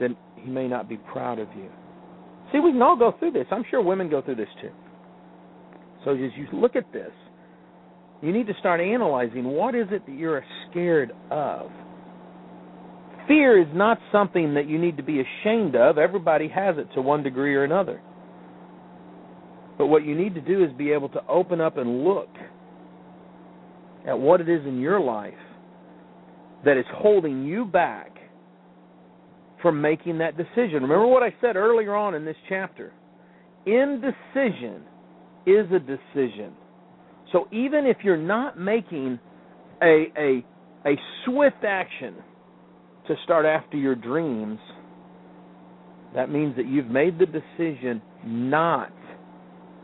then 0.02 0.18
he 0.36 0.50
may 0.50 0.68
not 0.68 0.90
be 0.90 0.98
proud 0.98 1.40
of 1.40 1.48
you. 1.56 1.70
See, 2.52 2.60
we 2.60 2.74
can 2.74 2.82
all 2.82 2.98
go 2.98 3.16
through 3.20 3.32
this. 3.32 3.46
I'm 3.52 3.64
sure 3.72 3.82
women 3.82 4.10
go 4.10 4.22
through 4.22 4.36
this 4.36 4.50
too. 4.62 4.72
So 6.04 6.12
as 6.12 6.32
you 6.36 6.46
look 6.52 6.76
at 6.76 6.92
this, 6.92 7.12
you 8.22 8.34
need 8.34 8.48
to 8.48 8.54
start 8.60 8.82
analyzing 8.82 9.46
what 9.46 9.76
is 9.76 9.88
it 9.92 10.06
that 10.06 10.16
you're 10.16 10.44
scared 10.70 11.12
of. 11.32 11.72
Fear 13.28 13.62
is 13.62 13.68
not 13.74 14.00
something 14.12 14.56
that 14.56 14.68
you 14.68 14.80
need 14.80 14.98
to 14.98 15.04
be 15.04 15.22
ashamed 15.22 15.76
of. 15.76 15.98
Everybody 15.98 16.48
has 16.48 16.78
it 16.78 16.88
to 16.96 17.02
one 17.02 17.24
degree 17.24 17.56
or 17.56 17.64
another. 17.64 18.02
But 19.78 19.88
what 19.88 20.04
you 20.04 20.16
need 20.16 20.36
to 20.36 20.42
do 20.42 20.64
is 20.64 20.72
be 20.78 20.92
able 20.92 21.10
to 21.10 21.26
open 21.28 21.62
up 21.62 21.78
and 21.78 22.04
look 22.04 22.30
at 24.08 24.20
what 24.20 24.42
it 24.42 24.50
is 24.50 24.66
in 24.66 24.80
your 24.80 25.00
life 25.00 25.34
that 26.66 26.78
is 26.78 26.86
holding 26.92 27.46
you 27.46 27.66
back 27.66 28.18
from 29.62 29.80
making 29.80 30.18
that 30.18 30.36
decision. 30.36 30.82
Remember 30.82 31.08
what 31.08 31.24
I 31.24 31.34
said 31.40 31.56
earlier 31.56 31.96
on 31.96 32.16
in 32.16 32.26
this 32.26 32.36
chapter. 32.50 32.92
Indecision 33.66 34.84
is 35.46 35.66
a 35.72 35.80
decision. 35.80 36.54
So 37.32 37.48
even 37.52 37.86
if 37.86 37.98
you're 38.04 38.18
not 38.18 38.60
making 38.60 39.20
a 39.82 40.06
a 40.18 40.46
a 40.86 40.96
swift 41.26 41.64
action 41.66 42.16
to 43.08 43.16
start 43.24 43.46
after 43.46 43.78
your 43.78 43.96
dreams, 43.96 44.60
that 46.16 46.30
means 46.30 46.56
that 46.56 46.68
you've 46.68 46.88
made 46.88 47.20
the 47.20 47.26
decision 47.26 48.02
not 48.26 48.92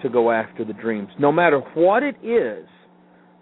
to 0.01 0.09
go 0.09 0.31
after 0.31 0.65
the 0.65 0.73
dreams. 0.73 1.09
No 1.19 1.31
matter 1.31 1.59
what 1.73 2.03
it 2.03 2.15
is 2.23 2.67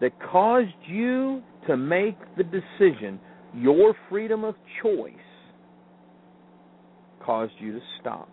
that 0.01 0.11
caused 0.31 0.69
you 0.87 1.41
to 1.67 1.77
make 1.77 2.17
the 2.37 2.43
decision, 2.43 3.19
your 3.55 3.95
freedom 4.09 4.43
of 4.43 4.55
choice 4.81 5.13
caused 7.25 7.53
you 7.59 7.73
to 7.73 7.79
stop. 8.01 8.29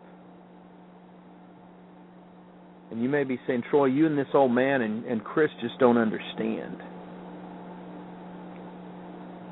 And 2.90 3.02
you 3.02 3.08
may 3.08 3.24
be 3.24 3.38
saying, 3.46 3.62
Troy, 3.70 3.86
you 3.86 4.06
and 4.06 4.18
this 4.18 4.26
old 4.34 4.52
man 4.52 4.82
and, 4.82 5.04
and 5.04 5.22
Chris 5.22 5.50
just 5.60 5.78
don't 5.78 5.96
understand. 5.96 6.76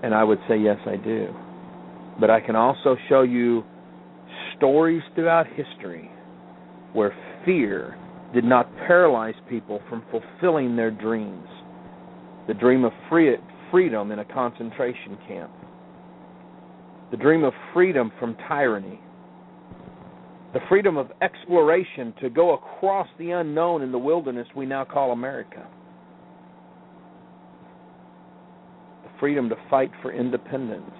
And 0.02 0.14
I 0.14 0.24
would 0.24 0.38
say, 0.48 0.58
yes, 0.58 0.78
I 0.86 0.96
do. 0.96 1.28
But 2.20 2.30
I 2.30 2.40
can 2.40 2.56
also 2.56 2.96
show 3.08 3.22
you 3.22 3.62
stories 4.56 5.02
throughout 5.14 5.46
history 5.46 6.10
where 6.92 7.14
fear 7.44 7.96
did 8.34 8.44
not 8.44 8.70
paralyze 8.86 9.34
people 9.48 9.80
from 9.88 10.02
fulfilling 10.10 10.76
their 10.76 10.90
dreams. 10.90 11.46
The 12.46 12.54
dream 12.54 12.84
of 12.84 12.92
free, 13.08 13.36
freedom 13.70 14.10
in 14.10 14.18
a 14.18 14.24
concentration 14.24 15.16
camp, 15.26 15.50
the 17.10 17.16
dream 17.16 17.44
of 17.44 17.52
freedom 17.72 18.10
from 18.18 18.36
tyranny, 18.48 19.00
the 20.58 20.64
freedom 20.68 20.96
of 20.96 21.12
exploration 21.22 22.12
to 22.20 22.28
go 22.28 22.54
across 22.54 23.06
the 23.16 23.30
unknown 23.30 23.80
in 23.80 23.92
the 23.92 23.98
wilderness 23.98 24.48
we 24.56 24.66
now 24.66 24.84
call 24.84 25.12
America, 25.12 25.64
the 29.04 29.10
freedom 29.20 29.48
to 29.48 29.54
fight 29.70 29.92
for 30.02 30.12
independence. 30.12 30.90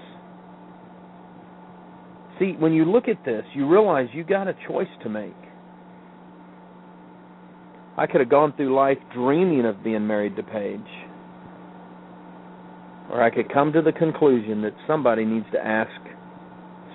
See, 2.39 2.53
when 2.57 2.73
you 2.73 2.85
look 2.85 3.09
at 3.09 3.25
this, 3.25 3.43
you 3.53 3.69
realize 3.69 4.07
you 4.13 4.23
got 4.23 4.47
a 4.47 4.55
choice 4.69 4.87
to 5.03 5.09
make. 5.09 5.35
I 7.97 8.07
could 8.07 8.21
have 8.21 8.31
gone 8.31 8.53
through 8.57 8.77
life 8.77 8.99
dreaming 9.13 9.67
of 9.67 9.83
being 9.83 10.07
married 10.07 10.37
to 10.37 10.45
Paige. 10.45 10.81
Or 13.11 13.21
I 13.21 13.31
could 13.31 13.53
come 13.53 13.73
to 13.73 13.83
the 13.83 13.91
conclusion 13.91 14.63
that 14.63 14.75
somebody 14.87 15.25
needs 15.25 15.47
to 15.53 15.59
ask 15.59 15.91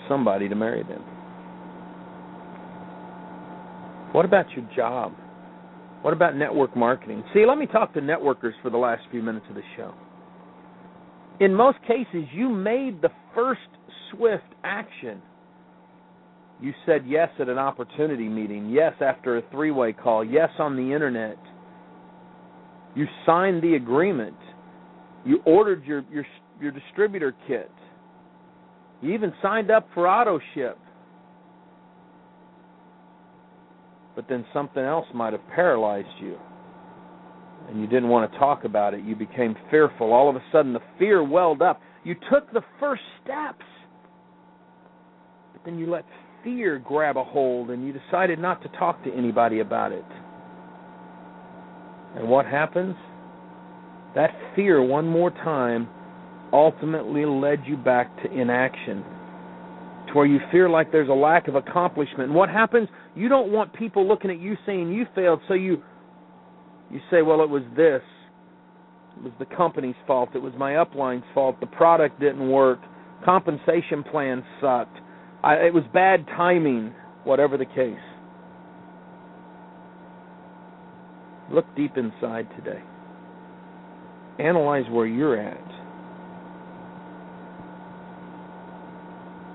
somebody 0.07 0.47
to 0.47 0.55
marry 0.55 0.83
them. 0.83 1.03
What 4.13 4.25
about 4.25 4.45
your 4.51 4.67
job? 4.75 5.13
What 6.01 6.13
about 6.13 6.35
network 6.35 6.75
marketing? 6.77 7.23
See, 7.33 7.45
let 7.45 7.57
me 7.57 7.65
talk 7.65 7.93
to 7.95 8.01
networkers 8.01 8.53
for 8.61 8.69
the 8.69 8.77
last 8.77 9.01
few 9.11 9.21
minutes 9.21 9.45
of 9.49 9.55
the 9.55 9.61
show. 9.75 9.93
In 11.39 11.53
most 11.53 11.79
cases, 11.81 12.23
you 12.31 12.47
made 12.47 13.01
the 13.01 13.09
first 13.33 13.61
swift 14.11 14.43
action. 14.63 15.21
You 16.61 16.73
said 16.85 17.03
yes 17.07 17.29
at 17.39 17.49
an 17.49 17.57
opportunity 17.57 18.29
meeting, 18.29 18.69
yes 18.69 18.93
after 19.01 19.37
a 19.37 19.41
three 19.51 19.71
way 19.71 19.93
call, 19.93 20.23
yes 20.23 20.49
on 20.59 20.75
the 20.75 20.93
internet. 20.93 21.37
You 22.95 23.07
signed 23.25 23.63
the 23.63 23.73
agreement. 23.73 24.37
You 25.25 25.41
ordered 25.45 25.83
your, 25.85 26.05
your 26.11 26.25
your 26.61 26.71
distributor 26.71 27.33
kit. 27.47 27.71
You 29.01 29.13
even 29.13 29.33
signed 29.41 29.71
up 29.71 29.87
for 29.93 30.07
auto 30.07 30.39
ship. 30.53 30.77
But 34.15 34.27
then 34.29 34.45
something 34.53 34.83
else 34.83 35.05
might 35.13 35.33
have 35.33 35.47
paralyzed 35.55 36.07
you 36.21 36.37
and 37.69 37.79
you 37.79 37.87
didn't 37.87 38.09
want 38.09 38.31
to 38.31 38.37
talk 38.37 38.65
about 38.65 38.93
it. 38.93 39.03
You 39.03 39.15
became 39.15 39.55
fearful. 39.69 40.11
All 40.11 40.29
of 40.29 40.35
a 40.35 40.43
sudden, 40.51 40.73
the 40.73 40.81
fear 40.99 41.23
welled 41.23 41.61
up. 41.61 41.81
You 42.03 42.15
took 42.31 42.51
the 42.51 42.61
first 42.79 43.01
steps, 43.23 43.65
but 45.53 45.61
then 45.65 45.77
you 45.77 45.89
let 45.89 46.05
fear 46.43 46.77
grab 46.79 47.15
a 47.15 47.23
hold 47.23 47.69
and 47.69 47.85
you 47.85 47.93
decided 47.93 48.39
not 48.39 48.61
to 48.63 48.69
talk 48.77 49.03
to 49.05 49.13
anybody 49.13 49.59
about 49.59 49.91
it. 49.91 50.05
And 52.15 52.27
what 52.27 52.45
happens? 52.45 52.95
That 54.15 54.31
fear, 54.55 54.81
one 54.83 55.07
more 55.07 55.31
time, 55.31 55.87
ultimately 56.51 57.25
led 57.25 57.63
you 57.65 57.77
back 57.77 58.15
to 58.23 58.31
inaction 58.31 59.03
to 60.07 60.13
where 60.13 60.25
you 60.25 60.39
feel 60.51 60.71
like 60.71 60.91
there's 60.91 61.09
a 61.09 61.13
lack 61.13 61.47
of 61.47 61.55
accomplishment. 61.55 62.23
And 62.23 62.35
what 62.35 62.49
happens? 62.49 62.89
You 63.15 63.29
don't 63.29 63.51
want 63.51 63.73
people 63.73 64.07
looking 64.07 64.31
at 64.31 64.39
you 64.39 64.57
saying 64.65 64.91
you 64.91 65.05
failed, 65.13 65.41
so 65.47 65.53
you 65.53 65.83
you 66.91 66.99
say, 67.11 67.21
"Well, 67.21 67.41
it 67.41 67.49
was 67.49 67.63
this. 67.75 68.01
It 69.17 69.23
was 69.23 69.33
the 69.39 69.45
company's 69.45 69.95
fault. 70.07 70.29
It 70.33 70.41
was 70.41 70.53
my 70.57 70.77
upline's 70.77 71.23
fault. 71.33 71.59
The 71.59 71.67
product 71.67 72.19
didn't 72.19 72.49
work. 72.49 72.79
Compensation 73.23 74.03
plan 74.03 74.43
sucked. 74.59 74.97
I, 75.43 75.55
it 75.55 75.73
was 75.73 75.83
bad 75.93 76.25
timing. 76.27 76.93
Whatever 77.23 77.57
the 77.57 77.65
case." 77.65 77.97
Look 81.51 81.65
deep 81.75 81.97
inside 81.97 82.47
today. 82.55 82.81
Analyze 84.39 84.85
where 84.89 85.05
you're 85.05 85.39
at. 85.39 85.57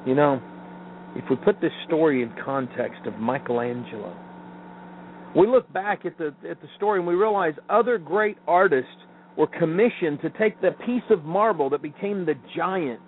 You 0.06 0.14
know, 0.14 0.40
if 1.18 1.24
we 1.28 1.36
put 1.36 1.60
this 1.60 1.72
story 1.86 2.22
in 2.22 2.32
context 2.44 3.00
of 3.04 3.18
Michelangelo, 3.18 4.16
we 5.36 5.46
look 5.48 5.70
back 5.72 6.06
at 6.06 6.16
the 6.16 6.32
at 6.48 6.60
the 6.62 6.68
story 6.76 7.00
and 7.00 7.06
we 7.06 7.14
realize 7.14 7.54
other 7.68 7.98
great 7.98 8.38
artists 8.46 8.90
were 9.36 9.48
commissioned 9.48 10.20
to 10.22 10.30
take 10.30 10.60
the 10.60 10.70
piece 10.86 11.02
of 11.10 11.24
marble 11.24 11.68
that 11.70 11.82
became 11.82 12.24
the 12.24 12.34
giant, 12.56 13.00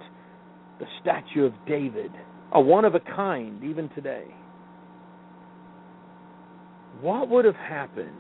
the 0.80 0.86
statue 1.00 1.44
of 1.44 1.52
David, 1.66 2.10
a 2.52 2.60
one 2.60 2.84
of 2.84 2.94
a 2.94 3.00
kind 3.00 3.62
even 3.64 3.88
today. 3.90 4.24
What 7.00 7.28
would 7.30 7.44
have 7.44 7.56
happened 7.56 8.10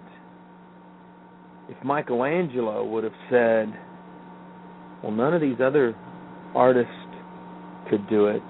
if 1.68 1.76
Michelangelo 1.84 2.84
would 2.84 3.04
have 3.04 3.12
said, 3.28 3.76
"Well, 5.02 5.12
none 5.12 5.34
of 5.34 5.40
these 5.40 5.60
other 5.60 5.94
artists 6.54 6.92
could 7.88 8.08
do 8.08 8.28
it." 8.28 8.42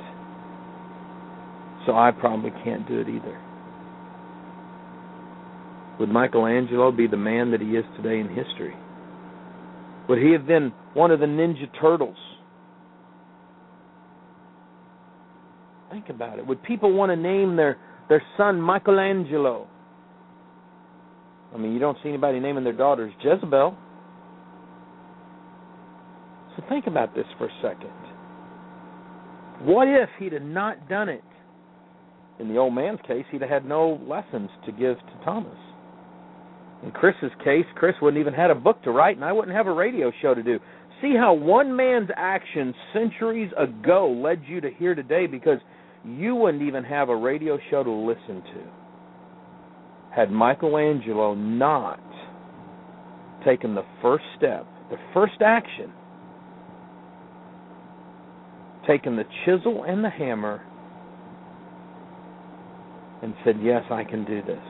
So 1.87 1.93
I 1.93 2.11
probably 2.11 2.51
can't 2.65 2.87
do 2.87 3.01
it 3.01 3.09
either. 3.09 3.41
Would 5.99 6.09
Michelangelo 6.09 6.91
be 6.93 7.07
the 7.07 7.17
man 7.17 7.51
that 7.51 7.61
he 7.61 7.69
is 7.69 7.85
today 7.97 8.21
in 8.21 8.29
history? 8.29 8.75
Would 10.09 10.19
he 10.19 10.33
have 10.33 10.47
been 10.47 10.73
one 10.95 11.11
of 11.11 11.21
the 11.21 11.27
Ninja 11.27 11.69
Turtles? 11.81 12.17
Think 15.91 16.09
about 16.09 16.39
it. 16.39 16.47
Would 16.47 16.63
people 16.63 16.93
want 16.93 17.11
to 17.11 17.17
name 17.17 17.57
their, 17.57 17.77
their 18.09 18.23
son 18.37 18.61
Michelangelo? 18.61 19.69
I 21.55 21.59
mean, 21.59 21.73
you 21.73 21.79
don't 21.79 21.99
see 22.03 22.09
anybody 22.09 22.41
naming 22.41 22.65
their 22.65 22.73
daughters 22.73 23.13
Jezebel. 23.23 23.77
So 26.57 26.63
think 26.69 26.87
about 26.87 27.15
this 27.15 27.27
for 27.39 27.47
a 27.47 27.53
second. 27.63 27.91
What 29.63 29.89
if 29.89 30.09
he'd 30.19 30.33
have 30.33 30.43
not 30.43 30.89
done 30.89 31.09
it? 31.09 31.25
In 32.41 32.49
the 32.49 32.57
old 32.57 32.75
man's 32.75 33.01
case, 33.07 33.25
he'd 33.31 33.43
have 33.43 33.51
had 33.51 33.65
no 33.65 34.01
lessons 34.09 34.51
to 34.67 34.73
give 34.73 34.97
to 34.97 35.25
Thomas. 35.25 35.59
In 36.83 36.91
Chris's 36.91 37.33
case, 37.45 37.67
Chris 37.75 37.95
wouldn't 38.01 38.21
even 38.21 38.33
had 38.33 38.51
a 38.51 38.55
book 38.55 38.83
to 38.85 38.91
write, 38.91 39.17
and 39.17 39.25
I 39.25 39.33
wouldn't 39.33 39.57
have 39.57 39.67
a 39.67 39.73
radio 39.73 40.11
show 40.23 40.35
to 40.35 40.43
do. 40.43 40.59
See 41.03 41.15
how 41.17 41.35
one 41.35 41.77
man's 41.77 42.09
action 42.17 42.75
centuries 42.93 43.51
ago 43.59 44.11
led 44.11 44.43
you 44.47 44.61
to 44.63 44.71
here 44.79 44.95
today 44.95 45.27
because 45.27 45.59
you 46.05 46.35
wouldn't 46.35 46.63
even 46.63 46.85
have 46.85 47.11
a 47.11 47.17
radio 47.17 47.59
show 47.71 47.83
to 47.83 47.91
listen 47.91 48.43
to 48.55 48.81
had 50.15 50.31
Michelangelo 50.31 51.35
not 51.35 52.01
taken 53.45 53.75
the 53.75 53.85
first 54.03 54.25
step, 54.37 54.67
the 54.91 54.97
first 55.15 55.41
action, 55.41 55.93
taken 58.87 59.17
the 59.17 59.25
chisel 59.45 59.85
and 59.85 60.05
the 60.05 60.11
hammer, 60.11 60.63
and 63.23 63.35
said, 63.45 63.57
Yes, 63.63 63.83
I 63.91 64.05
can 64.05 64.25
do 64.25 64.43
this. 64.43 64.63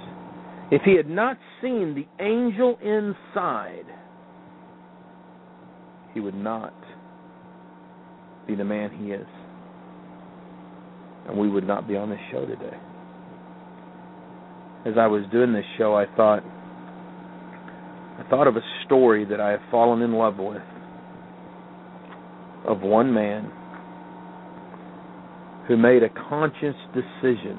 If 0.71 0.83
he 0.83 0.97
had 0.97 1.09
not 1.09 1.37
seen 1.61 1.95
the 1.95 2.25
angel 2.25 2.79
inside, 2.81 3.87
he 6.15 6.21
would 6.21 6.35
not 6.35 6.75
be 8.47 8.55
the 8.55 8.65
man 8.65 8.91
he 8.91 9.13
is. 9.13 9.27
And 11.29 11.39
we 11.39 11.49
would 11.49 11.67
not 11.67 11.87
be 11.87 11.97
on 11.97 12.11
this 12.11 12.21
show 12.31 12.47
today. 12.47 12.77
As 14.87 14.95
I 14.99 15.07
was 15.07 15.25
doing 15.31 15.53
this 15.53 15.65
show, 15.77 15.95
I 15.95 16.07
thought 16.17 16.43
I 18.19 18.29
thought 18.29 18.47
of 18.47 18.57
a 18.57 18.63
story 18.85 19.25
that 19.25 19.41
I 19.41 19.51
have 19.51 19.61
fallen 19.71 20.03
in 20.03 20.13
love 20.13 20.37
with 20.39 20.63
of 22.67 22.83
one 22.83 23.13
man 23.13 23.51
who 25.67 25.77
made 25.77 26.03
a 26.03 26.09
conscious 26.29 26.75
decision 26.95 27.59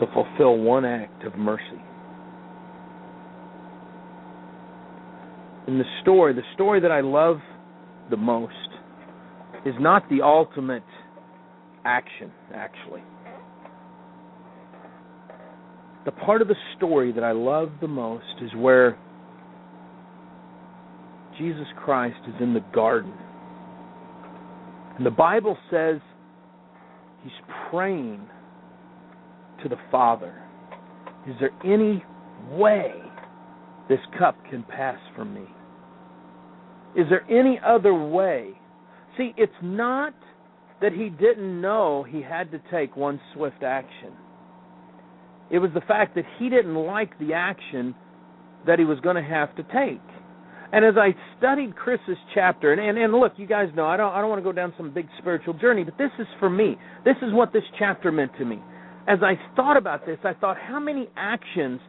to 0.00 0.06
fulfill 0.14 0.56
one 0.56 0.84
act 0.84 1.24
of 1.24 1.36
mercy. 1.36 1.82
In 5.68 5.78
the 5.78 5.84
story, 6.02 6.32
the 6.32 6.42
story 6.54 6.80
that 6.80 6.90
I 6.90 7.00
love 7.00 7.38
the 8.08 8.16
most 8.16 8.54
is 9.64 9.74
not 9.78 10.08
the 10.08 10.22
ultimate 10.22 10.82
action, 11.84 12.32
actually. 12.54 13.02
The 16.06 16.12
part 16.12 16.40
of 16.40 16.48
the 16.48 16.56
story 16.76 17.12
that 17.12 17.22
I 17.22 17.32
love 17.32 17.70
the 17.82 17.88
most 17.88 18.24
is 18.42 18.50
where 18.56 18.98
Jesus 21.38 21.66
Christ 21.76 22.18
is 22.26 22.34
in 22.40 22.54
the 22.54 22.64
garden. 22.74 23.12
And 24.96 25.04
the 25.04 25.10
Bible 25.10 25.56
says 25.70 26.00
he's 27.22 27.32
praying 27.70 28.26
to 29.62 29.68
the 29.68 29.78
Father 29.90 30.42
Is 31.28 31.34
there 31.40 31.52
any 31.64 32.02
way 32.50 32.92
this 33.88 34.00
cup 34.18 34.36
can 34.48 34.62
pass 34.62 34.98
from 35.16 35.34
me? 35.34 35.44
Is 36.96 37.06
there 37.08 37.24
any 37.30 37.60
other 37.64 37.94
way? 37.94 38.50
See, 39.16 39.32
it's 39.36 39.52
not 39.62 40.14
that 40.80 40.92
he 40.92 41.08
didn't 41.08 41.60
know 41.60 42.04
he 42.08 42.22
had 42.22 42.50
to 42.52 42.60
take 42.70 42.96
one 42.96 43.20
swift 43.34 43.62
action. 43.62 44.12
It 45.50 45.58
was 45.58 45.70
the 45.74 45.80
fact 45.82 46.14
that 46.14 46.24
he 46.38 46.48
didn't 46.48 46.74
like 46.74 47.18
the 47.18 47.34
action 47.34 47.94
that 48.66 48.78
he 48.78 48.84
was 48.84 48.98
going 49.00 49.16
to 49.16 49.22
have 49.22 49.54
to 49.56 49.62
take. 49.64 50.00
And 50.72 50.84
as 50.84 50.94
I 50.96 51.14
studied 51.38 51.74
Chris's 51.74 52.16
chapter, 52.34 52.72
and, 52.72 52.80
and, 52.80 52.96
and 52.96 53.12
look, 53.12 53.32
you 53.36 53.46
guys 53.46 53.68
know 53.74 53.86
I 53.86 53.96
don't 53.96 54.12
I 54.12 54.20
don't 54.20 54.30
want 54.30 54.38
to 54.38 54.44
go 54.44 54.52
down 54.52 54.72
some 54.76 54.94
big 54.94 55.08
spiritual 55.18 55.54
journey, 55.54 55.82
but 55.82 55.98
this 55.98 56.12
is 56.18 56.26
for 56.38 56.48
me. 56.48 56.76
This 57.04 57.16
is 57.22 57.32
what 57.32 57.52
this 57.52 57.64
chapter 57.78 58.12
meant 58.12 58.32
to 58.38 58.44
me. 58.44 58.60
As 59.06 59.18
I 59.22 59.38
thought 59.56 59.76
about 59.76 60.06
this, 60.06 60.18
I 60.24 60.34
thought, 60.34 60.56
how 60.58 60.78
many 60.78 61.08
actions 61.16 61.80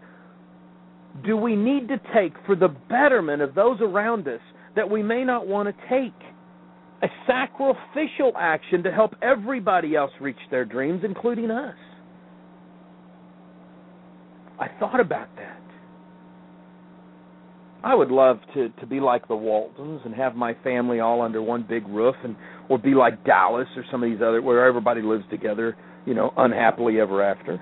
do 1.25 1.35
we 1.35 1.55
need 1.55 1.87
to 1.89 1.97
take 2.13 2.33
for 2.45 2.55
the 2.55 2.69
betterment 2.89 3.41
of 3.41 3.53
those 3.53 3.79
around 3.81 4.27
us 4.27 4.39
that 4.75 4.89
we 4.89 5.03
may 5.03 5.23
not 5.23 5.47
want 5.47 5.67
to 5.67 5.89
take? 5.89 6.13
A 7.03 7.07
sacrificial 7.27 8.31
action 8.39 8.83
to 8.83 8.91
help 8.91 9.15
everybody 9.21 9.95
else 9.95 10.11
reach 10.21 10.37
their 10.51 10.65
dreams, 10.65 11.01
including 11.03 11.49
us. 11.49 11.75
I 14.59 14.67
thought 14.79 14.99
about 14.99 15.27
that. 15.37 15.59
I 17.83 17.95
would 17.95 18.11
love 18.11 18.37
to 18.53 18.69
to 18.79 18.85
be 18.85 18.99
like 18.99 19.27
the 19.27 19.35
Waltons 19.35 20.01
and 20.05 20.13
have 20.13 20.35
my 20.35 20.53
family 20.63 20.99
all 20.99 21.21
under 21.21 21.41
one 21.41 21.65
big 21.67 21.87
roof, 21.87 22.15
and 22.23 22.35
or 22.69 22.77
be 22.77 22.93
like 22.93 23.25
Dallas 23.25 23.67
or 23.75 23.83
some 23.89 24.03
of 24.03 24.09
these 24.09 24.21
other 24.21 24.39
where 24.39 24.65
everybody 24.67 25.01
lives 25.01 25.23
together, 25.31 25.75
you 26.05 26.13
know, 26.13 26.33
unhappily 26.37 26.99
ever 26.99 27.23
after. 27.23 27.61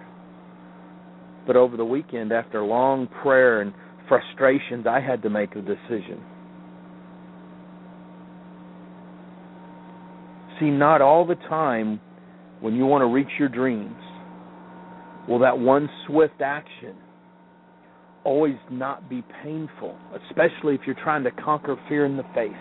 But 1.45 1.55
over 1.55 1.77
the 1.77 1.85
weekend, 1.85 2.31
after 2.31 2.61
long 2.61 3.07
prayer 3.21 3.61
and 3.61 3.73
frustrations, 4.07 4.85
I 4.87 4.99
had 4.99 5.21
to 5.23 5.29
make 5.29 5.55
a 5.55 5.61
decision. 5.61 6.23
See, 10.59 10.69
not 10.69 11.01
all 11.01 11.25
the 11.25 11.35
time 11.35 12.01
when 12.59 12.75
you 12.75 12.85
want 12.85 13.01
to 13.01 13.05
reach 13.05 13.29
your 13.39 13.49
dreams 13.49 13.95
will 15.27 15.39
that 15.39 15.57
one 15.57 15.89
swift 16.07 16.41
action 16.41 16.95
always 18.25 18.55
not 18.69 19.09
be 19.09 19.23
painful, 19.43 19.97
especially 20.27 20.75
if 20.75 20.81
you're 20.85 20.97
trying 21.01 21.23
to 21.23 21.31
conquer 21.31 21.77
fear 21.87 22.05
in 22.05 22.17
the 22.17 22.23
face. 22.35 22.51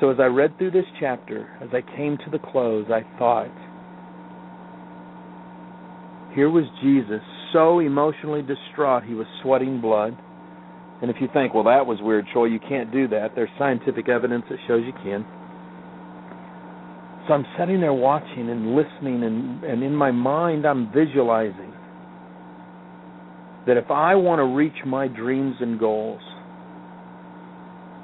So 0.00 0.10
as 0.10 0.18
I 0.20 0.26
read 0.26 0.58
through 0.58 0.72
this 0.72 0.84
chapter, 1.00 1.48
as 1.62 1.68
I 1.72 1.80
came 1.96 2.18
to 2.18 2.30
the 2.30 2.38
close, 2.38 2.86
I 2.90 3.02
thought, 3.18 3.50
here 6.34 6.50
was 6.50 6.64
Jesus 6.82 7.20
so 7.52 7.78
emotionally 7.78 8.42
distraught 8.42 9.04
he 9.04 9.14
was 9.14 9.26
sweating 9.42 9.80
blood. 9.80 10.16
And 11.00 11.10
if 11.10 11.16
you 11.20 11.28
think, 11.32 11.54
well, 11.54 11.64
that 11.64 11.86
was 11.86 11.98
weird, 12.00 12.26
Troy, 12.32 12.46
you 12.46 12.58
can't 12.58 12.92
do 12.92 13.08
that. 13.08 13.32
There's 13.34 13.50
scientific 13.58 14.08
evidence 14.08 14.44
that 14.50 14.58
shows 14.66 14.82
you 14.84 14.92
can. 15.04 15.24
So 17.26 17.34
I'm 17.34 17.46
sitting 17.58 17.80
there 17.80 17.92
watching 17.92 18.50
and 18.50 18.74
listening, 18.74 19.22
and, 19.22 19.64
and 19.64 19.82
in 19.82 19.94
my 19.94 20.10
mind, 20.10 20.66
I'm 20.66 20.92
visualizing 20.92 21.72
that 23.66 23.76
if 23.76 23.90
I 23.90 24.14
want 24.14 24.40
to 24.40 24.44
reach 24.44 24.76
my 24.84 25.08
dreams 25.08 25.56
and 25.60 25.78
goals, 25.78 26.20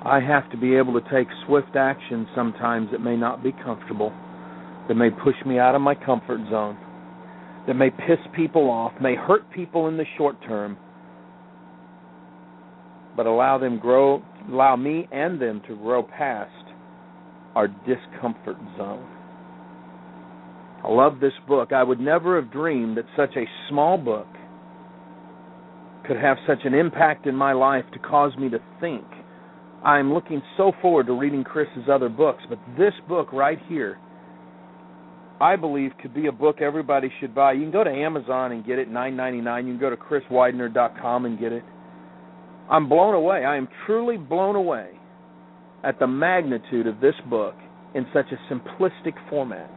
I 0.03 0.21
have 0.21 0.51
to 0.53 0.57
be 0.57 0.77
able 0.77 0.99
to 0.99 1.11
take 1.11 1.29
swift 1.47 1.77
action 1.77 2.27
sometimes 2.35 2.91
that 2.93 3.01
may 3.01 3.17
not 3.17 3.43
be 3.43 3.53
comfortable, 3.53 4.13
that 4.89 4.95
may 4.95 5.11
push 5.11 5.35
me 5.45 5.59
out 5.59 5.75
of 5.75 5.83
my 5.83 5.95
comfort 5.95 6.41
zone, 6.51 6.79
that 7.67 7.75
may 7.75 7.91
piss 7.91 8.19
people 8.35 8.71
off, 8.71 8.93
may 9.01 9.15
hurt 9.15 9.51
people 9.53 9.89
in 9.89 9.97
the 9.97 10.05
short 10.17 10.37
term, 10.47 10.77
but 13.17 13.27
allow 13.27 13.59
them 13.59 13.79
grow 13.79 14.23
allow 14.49 14.77
me 14.77 15.07
and 15.13 15.41
them 15.41 15.61
to 15.69 15.77
grow 15.77 16.03
past 16.03 16.51
our 17.55 17.69
discomfort 17.69 18.57
zone. 18.77 19.07
I 20.83 20.89
love 20.89 21.21
this 21.21 21.33
book. 21.47 21.73
I 21.73 21.83
would 21.83 22.01
never 22.01 22.41
have 22.41 22.51
dreamed 22.51 22.97
that 22.97 23.05
such 23.17 23.37
a 23.37 23.45
small 23.69 23.99
book 23.99 24.27
could 26.07 26.17
have 26.17 26.39
such 26.47 26.61
an 26.65 26.75
impact 26.75 27.27
in 27.27 27.37
my 27.37 27.53
life 27.53 27.85
to 27.93 27.99
cause 27.99 28.35
me 28.37 28.49
to 28.49 28.59
think. 28.81 29.05
I'm 29.85 30.13
looking 30.13 30.43
so 30.57 30.73
forward 30.81 31.07
to 31.07 31.13
reading 31.13 31.45
Chris's 31.45 31.89
other 31.91 32.09
books, 32.09 32.43
but 32.49 32.59
this 32.79 32.95
book 33.09 33.33
right 33.33 33.59
here, 33.69 33.99
I 35.41 35.57
believe, 35.57 35.93
could 36.03 36.13
be 36.13 36.27
a 36.27 36.33
book 36.33 36.61
everybody 36.61 37.11
should 37.19 37.35
buy. 37.35 37.53
You 37.53 37.63
can 37.63 37.71
go 37.71 37.83
to 37.83 37.91
Amazon 37.91 38.53
and 38.53 38.65
get 38.65 38.79
it, 38.79 38.91
nine 38.91 39.17
ninety 39.17 39.41
nine. 39.41 39.67
You 39.67 39.73
can 39.73 39.81
go 39.81 39.91
to 39.91 39.97
chriswidener.com 39.97 41.25
and 41.25 41.39
get 41.39 41.53
it. 41.53 41.65
I'm 42.71 42.89
blown 42.89 43.15
away. 43.15 43.45
I 43.45 43.57
am 43.57 43.69
truly 43.87 44.17
blown 44.17 44.55
away 44.55 44.91
at 45.83 45.99
the 45.99 46.07
magnitude 46.07 46.87
of 46.87 47.01
this 47.01 47.15
book 47.29 47.55
in 47.95 48.07
such 48.13 48.27
a 48.31 48.53
simplistic 48.53 49.15
format. 49.31 49.71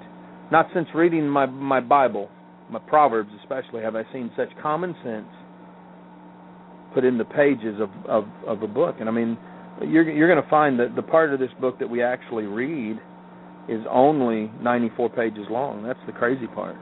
Not 0.52 0.68
since 0.74 0.88
reading 0.94 1.28
my 1.28 1.46
my 1.46 1.80
Bible, 1.80 2.30
my 2.70 2.80
Proverbs 2.80 3.32
especially, 3.42 3.82
have 3.84 3.96
I 3.96 4.04
seen 4.12 4.32
such 4.36 4.50
common 4.62 4.96
sense 5.04 5.28
put 6.94 7.04
in 7.04 7.18
the 7.18 7.26
pages 7.26 7.80
of 7.80 7.90
of, 8.06 8.26
of 8.46 8.64
a 8.64 8.68
book. 8.68 8.98
And 9.00 9.10
I 9.10 9.12
mean, 9.12 9.38
you're 9.82 10.10
you're 10.10 10.28
going 10.28 10.44
to 10.44 10.50
find 10.50 10.80
that 10.80 10.96
the 10.96 11.02
part 11.02 11.34
of 11.34 11.40
this 11.40 11.52
book 11.60 11.80
that 11.80 11.90
we 11.90 12.04
actually 12.04 12.46
read 12.46 13.00
is 13.68 13.82
only 13.90 14.52
94 14.62 15.10
pages 15.10 15.46
long. 15.50 15.84
That's 15.84 16.00
the 16.06 16.12
crazy 16.12 16.48
part. 16.48 16.78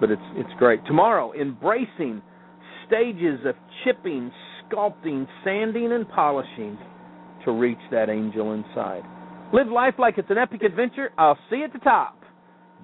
But 0.00 0.10
it's 0.10 0.22
it's 0.34 0.52
great. 0.58 0.84
Tomorrow, 0.86 1.32
embracing 1.32 2.22
stages 2.86 3.40
of 3.44 3.54
chipping, 3.84 4.32
sculpting, 4.64 5.26
sanding, 5.44 5.92
and 5.92 6.08
polishing 6.08 6.78
to 7.44 7.52
reach 7.52 7.78
that 7.90 8.08
angel 8.08 8.52
inside. 8.52 9.02
Live 9.52 9.68
life 9.68 9.94
like 9.98 10.16
it's 10.18 10.30
an 10.30 10.38
epic 10.38 10.62
adventure. 10.62 11.10
I'll 11.18 11.38
see 11.48 11.56
you 11.56 11.64
at 11.64 11.72
the 11.72 11.80
top. 11.80 12.22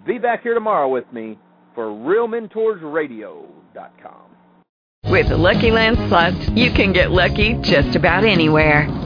Be 0.07 0.19
back 0.19 0.43
here 0.43 0.55
tomorrow 0.55 0.89
with 0.89 1.05
me 1.13 1.39
for 1.75 1.87
RealMentorsRadio.com. 1.87 4.23
With 5.05 5.29
the 5.29 5.37
Lucky 5.37 5.71
Land 5.71 5.97
Slots, 6.09 6.49
you 6.51 6.73
can 6.73 6.93
get 6.93 7.13
lucky 7.13 7.55
just 7.63 7.95
about 7.95 8.25
anywhere. 8.25 9.06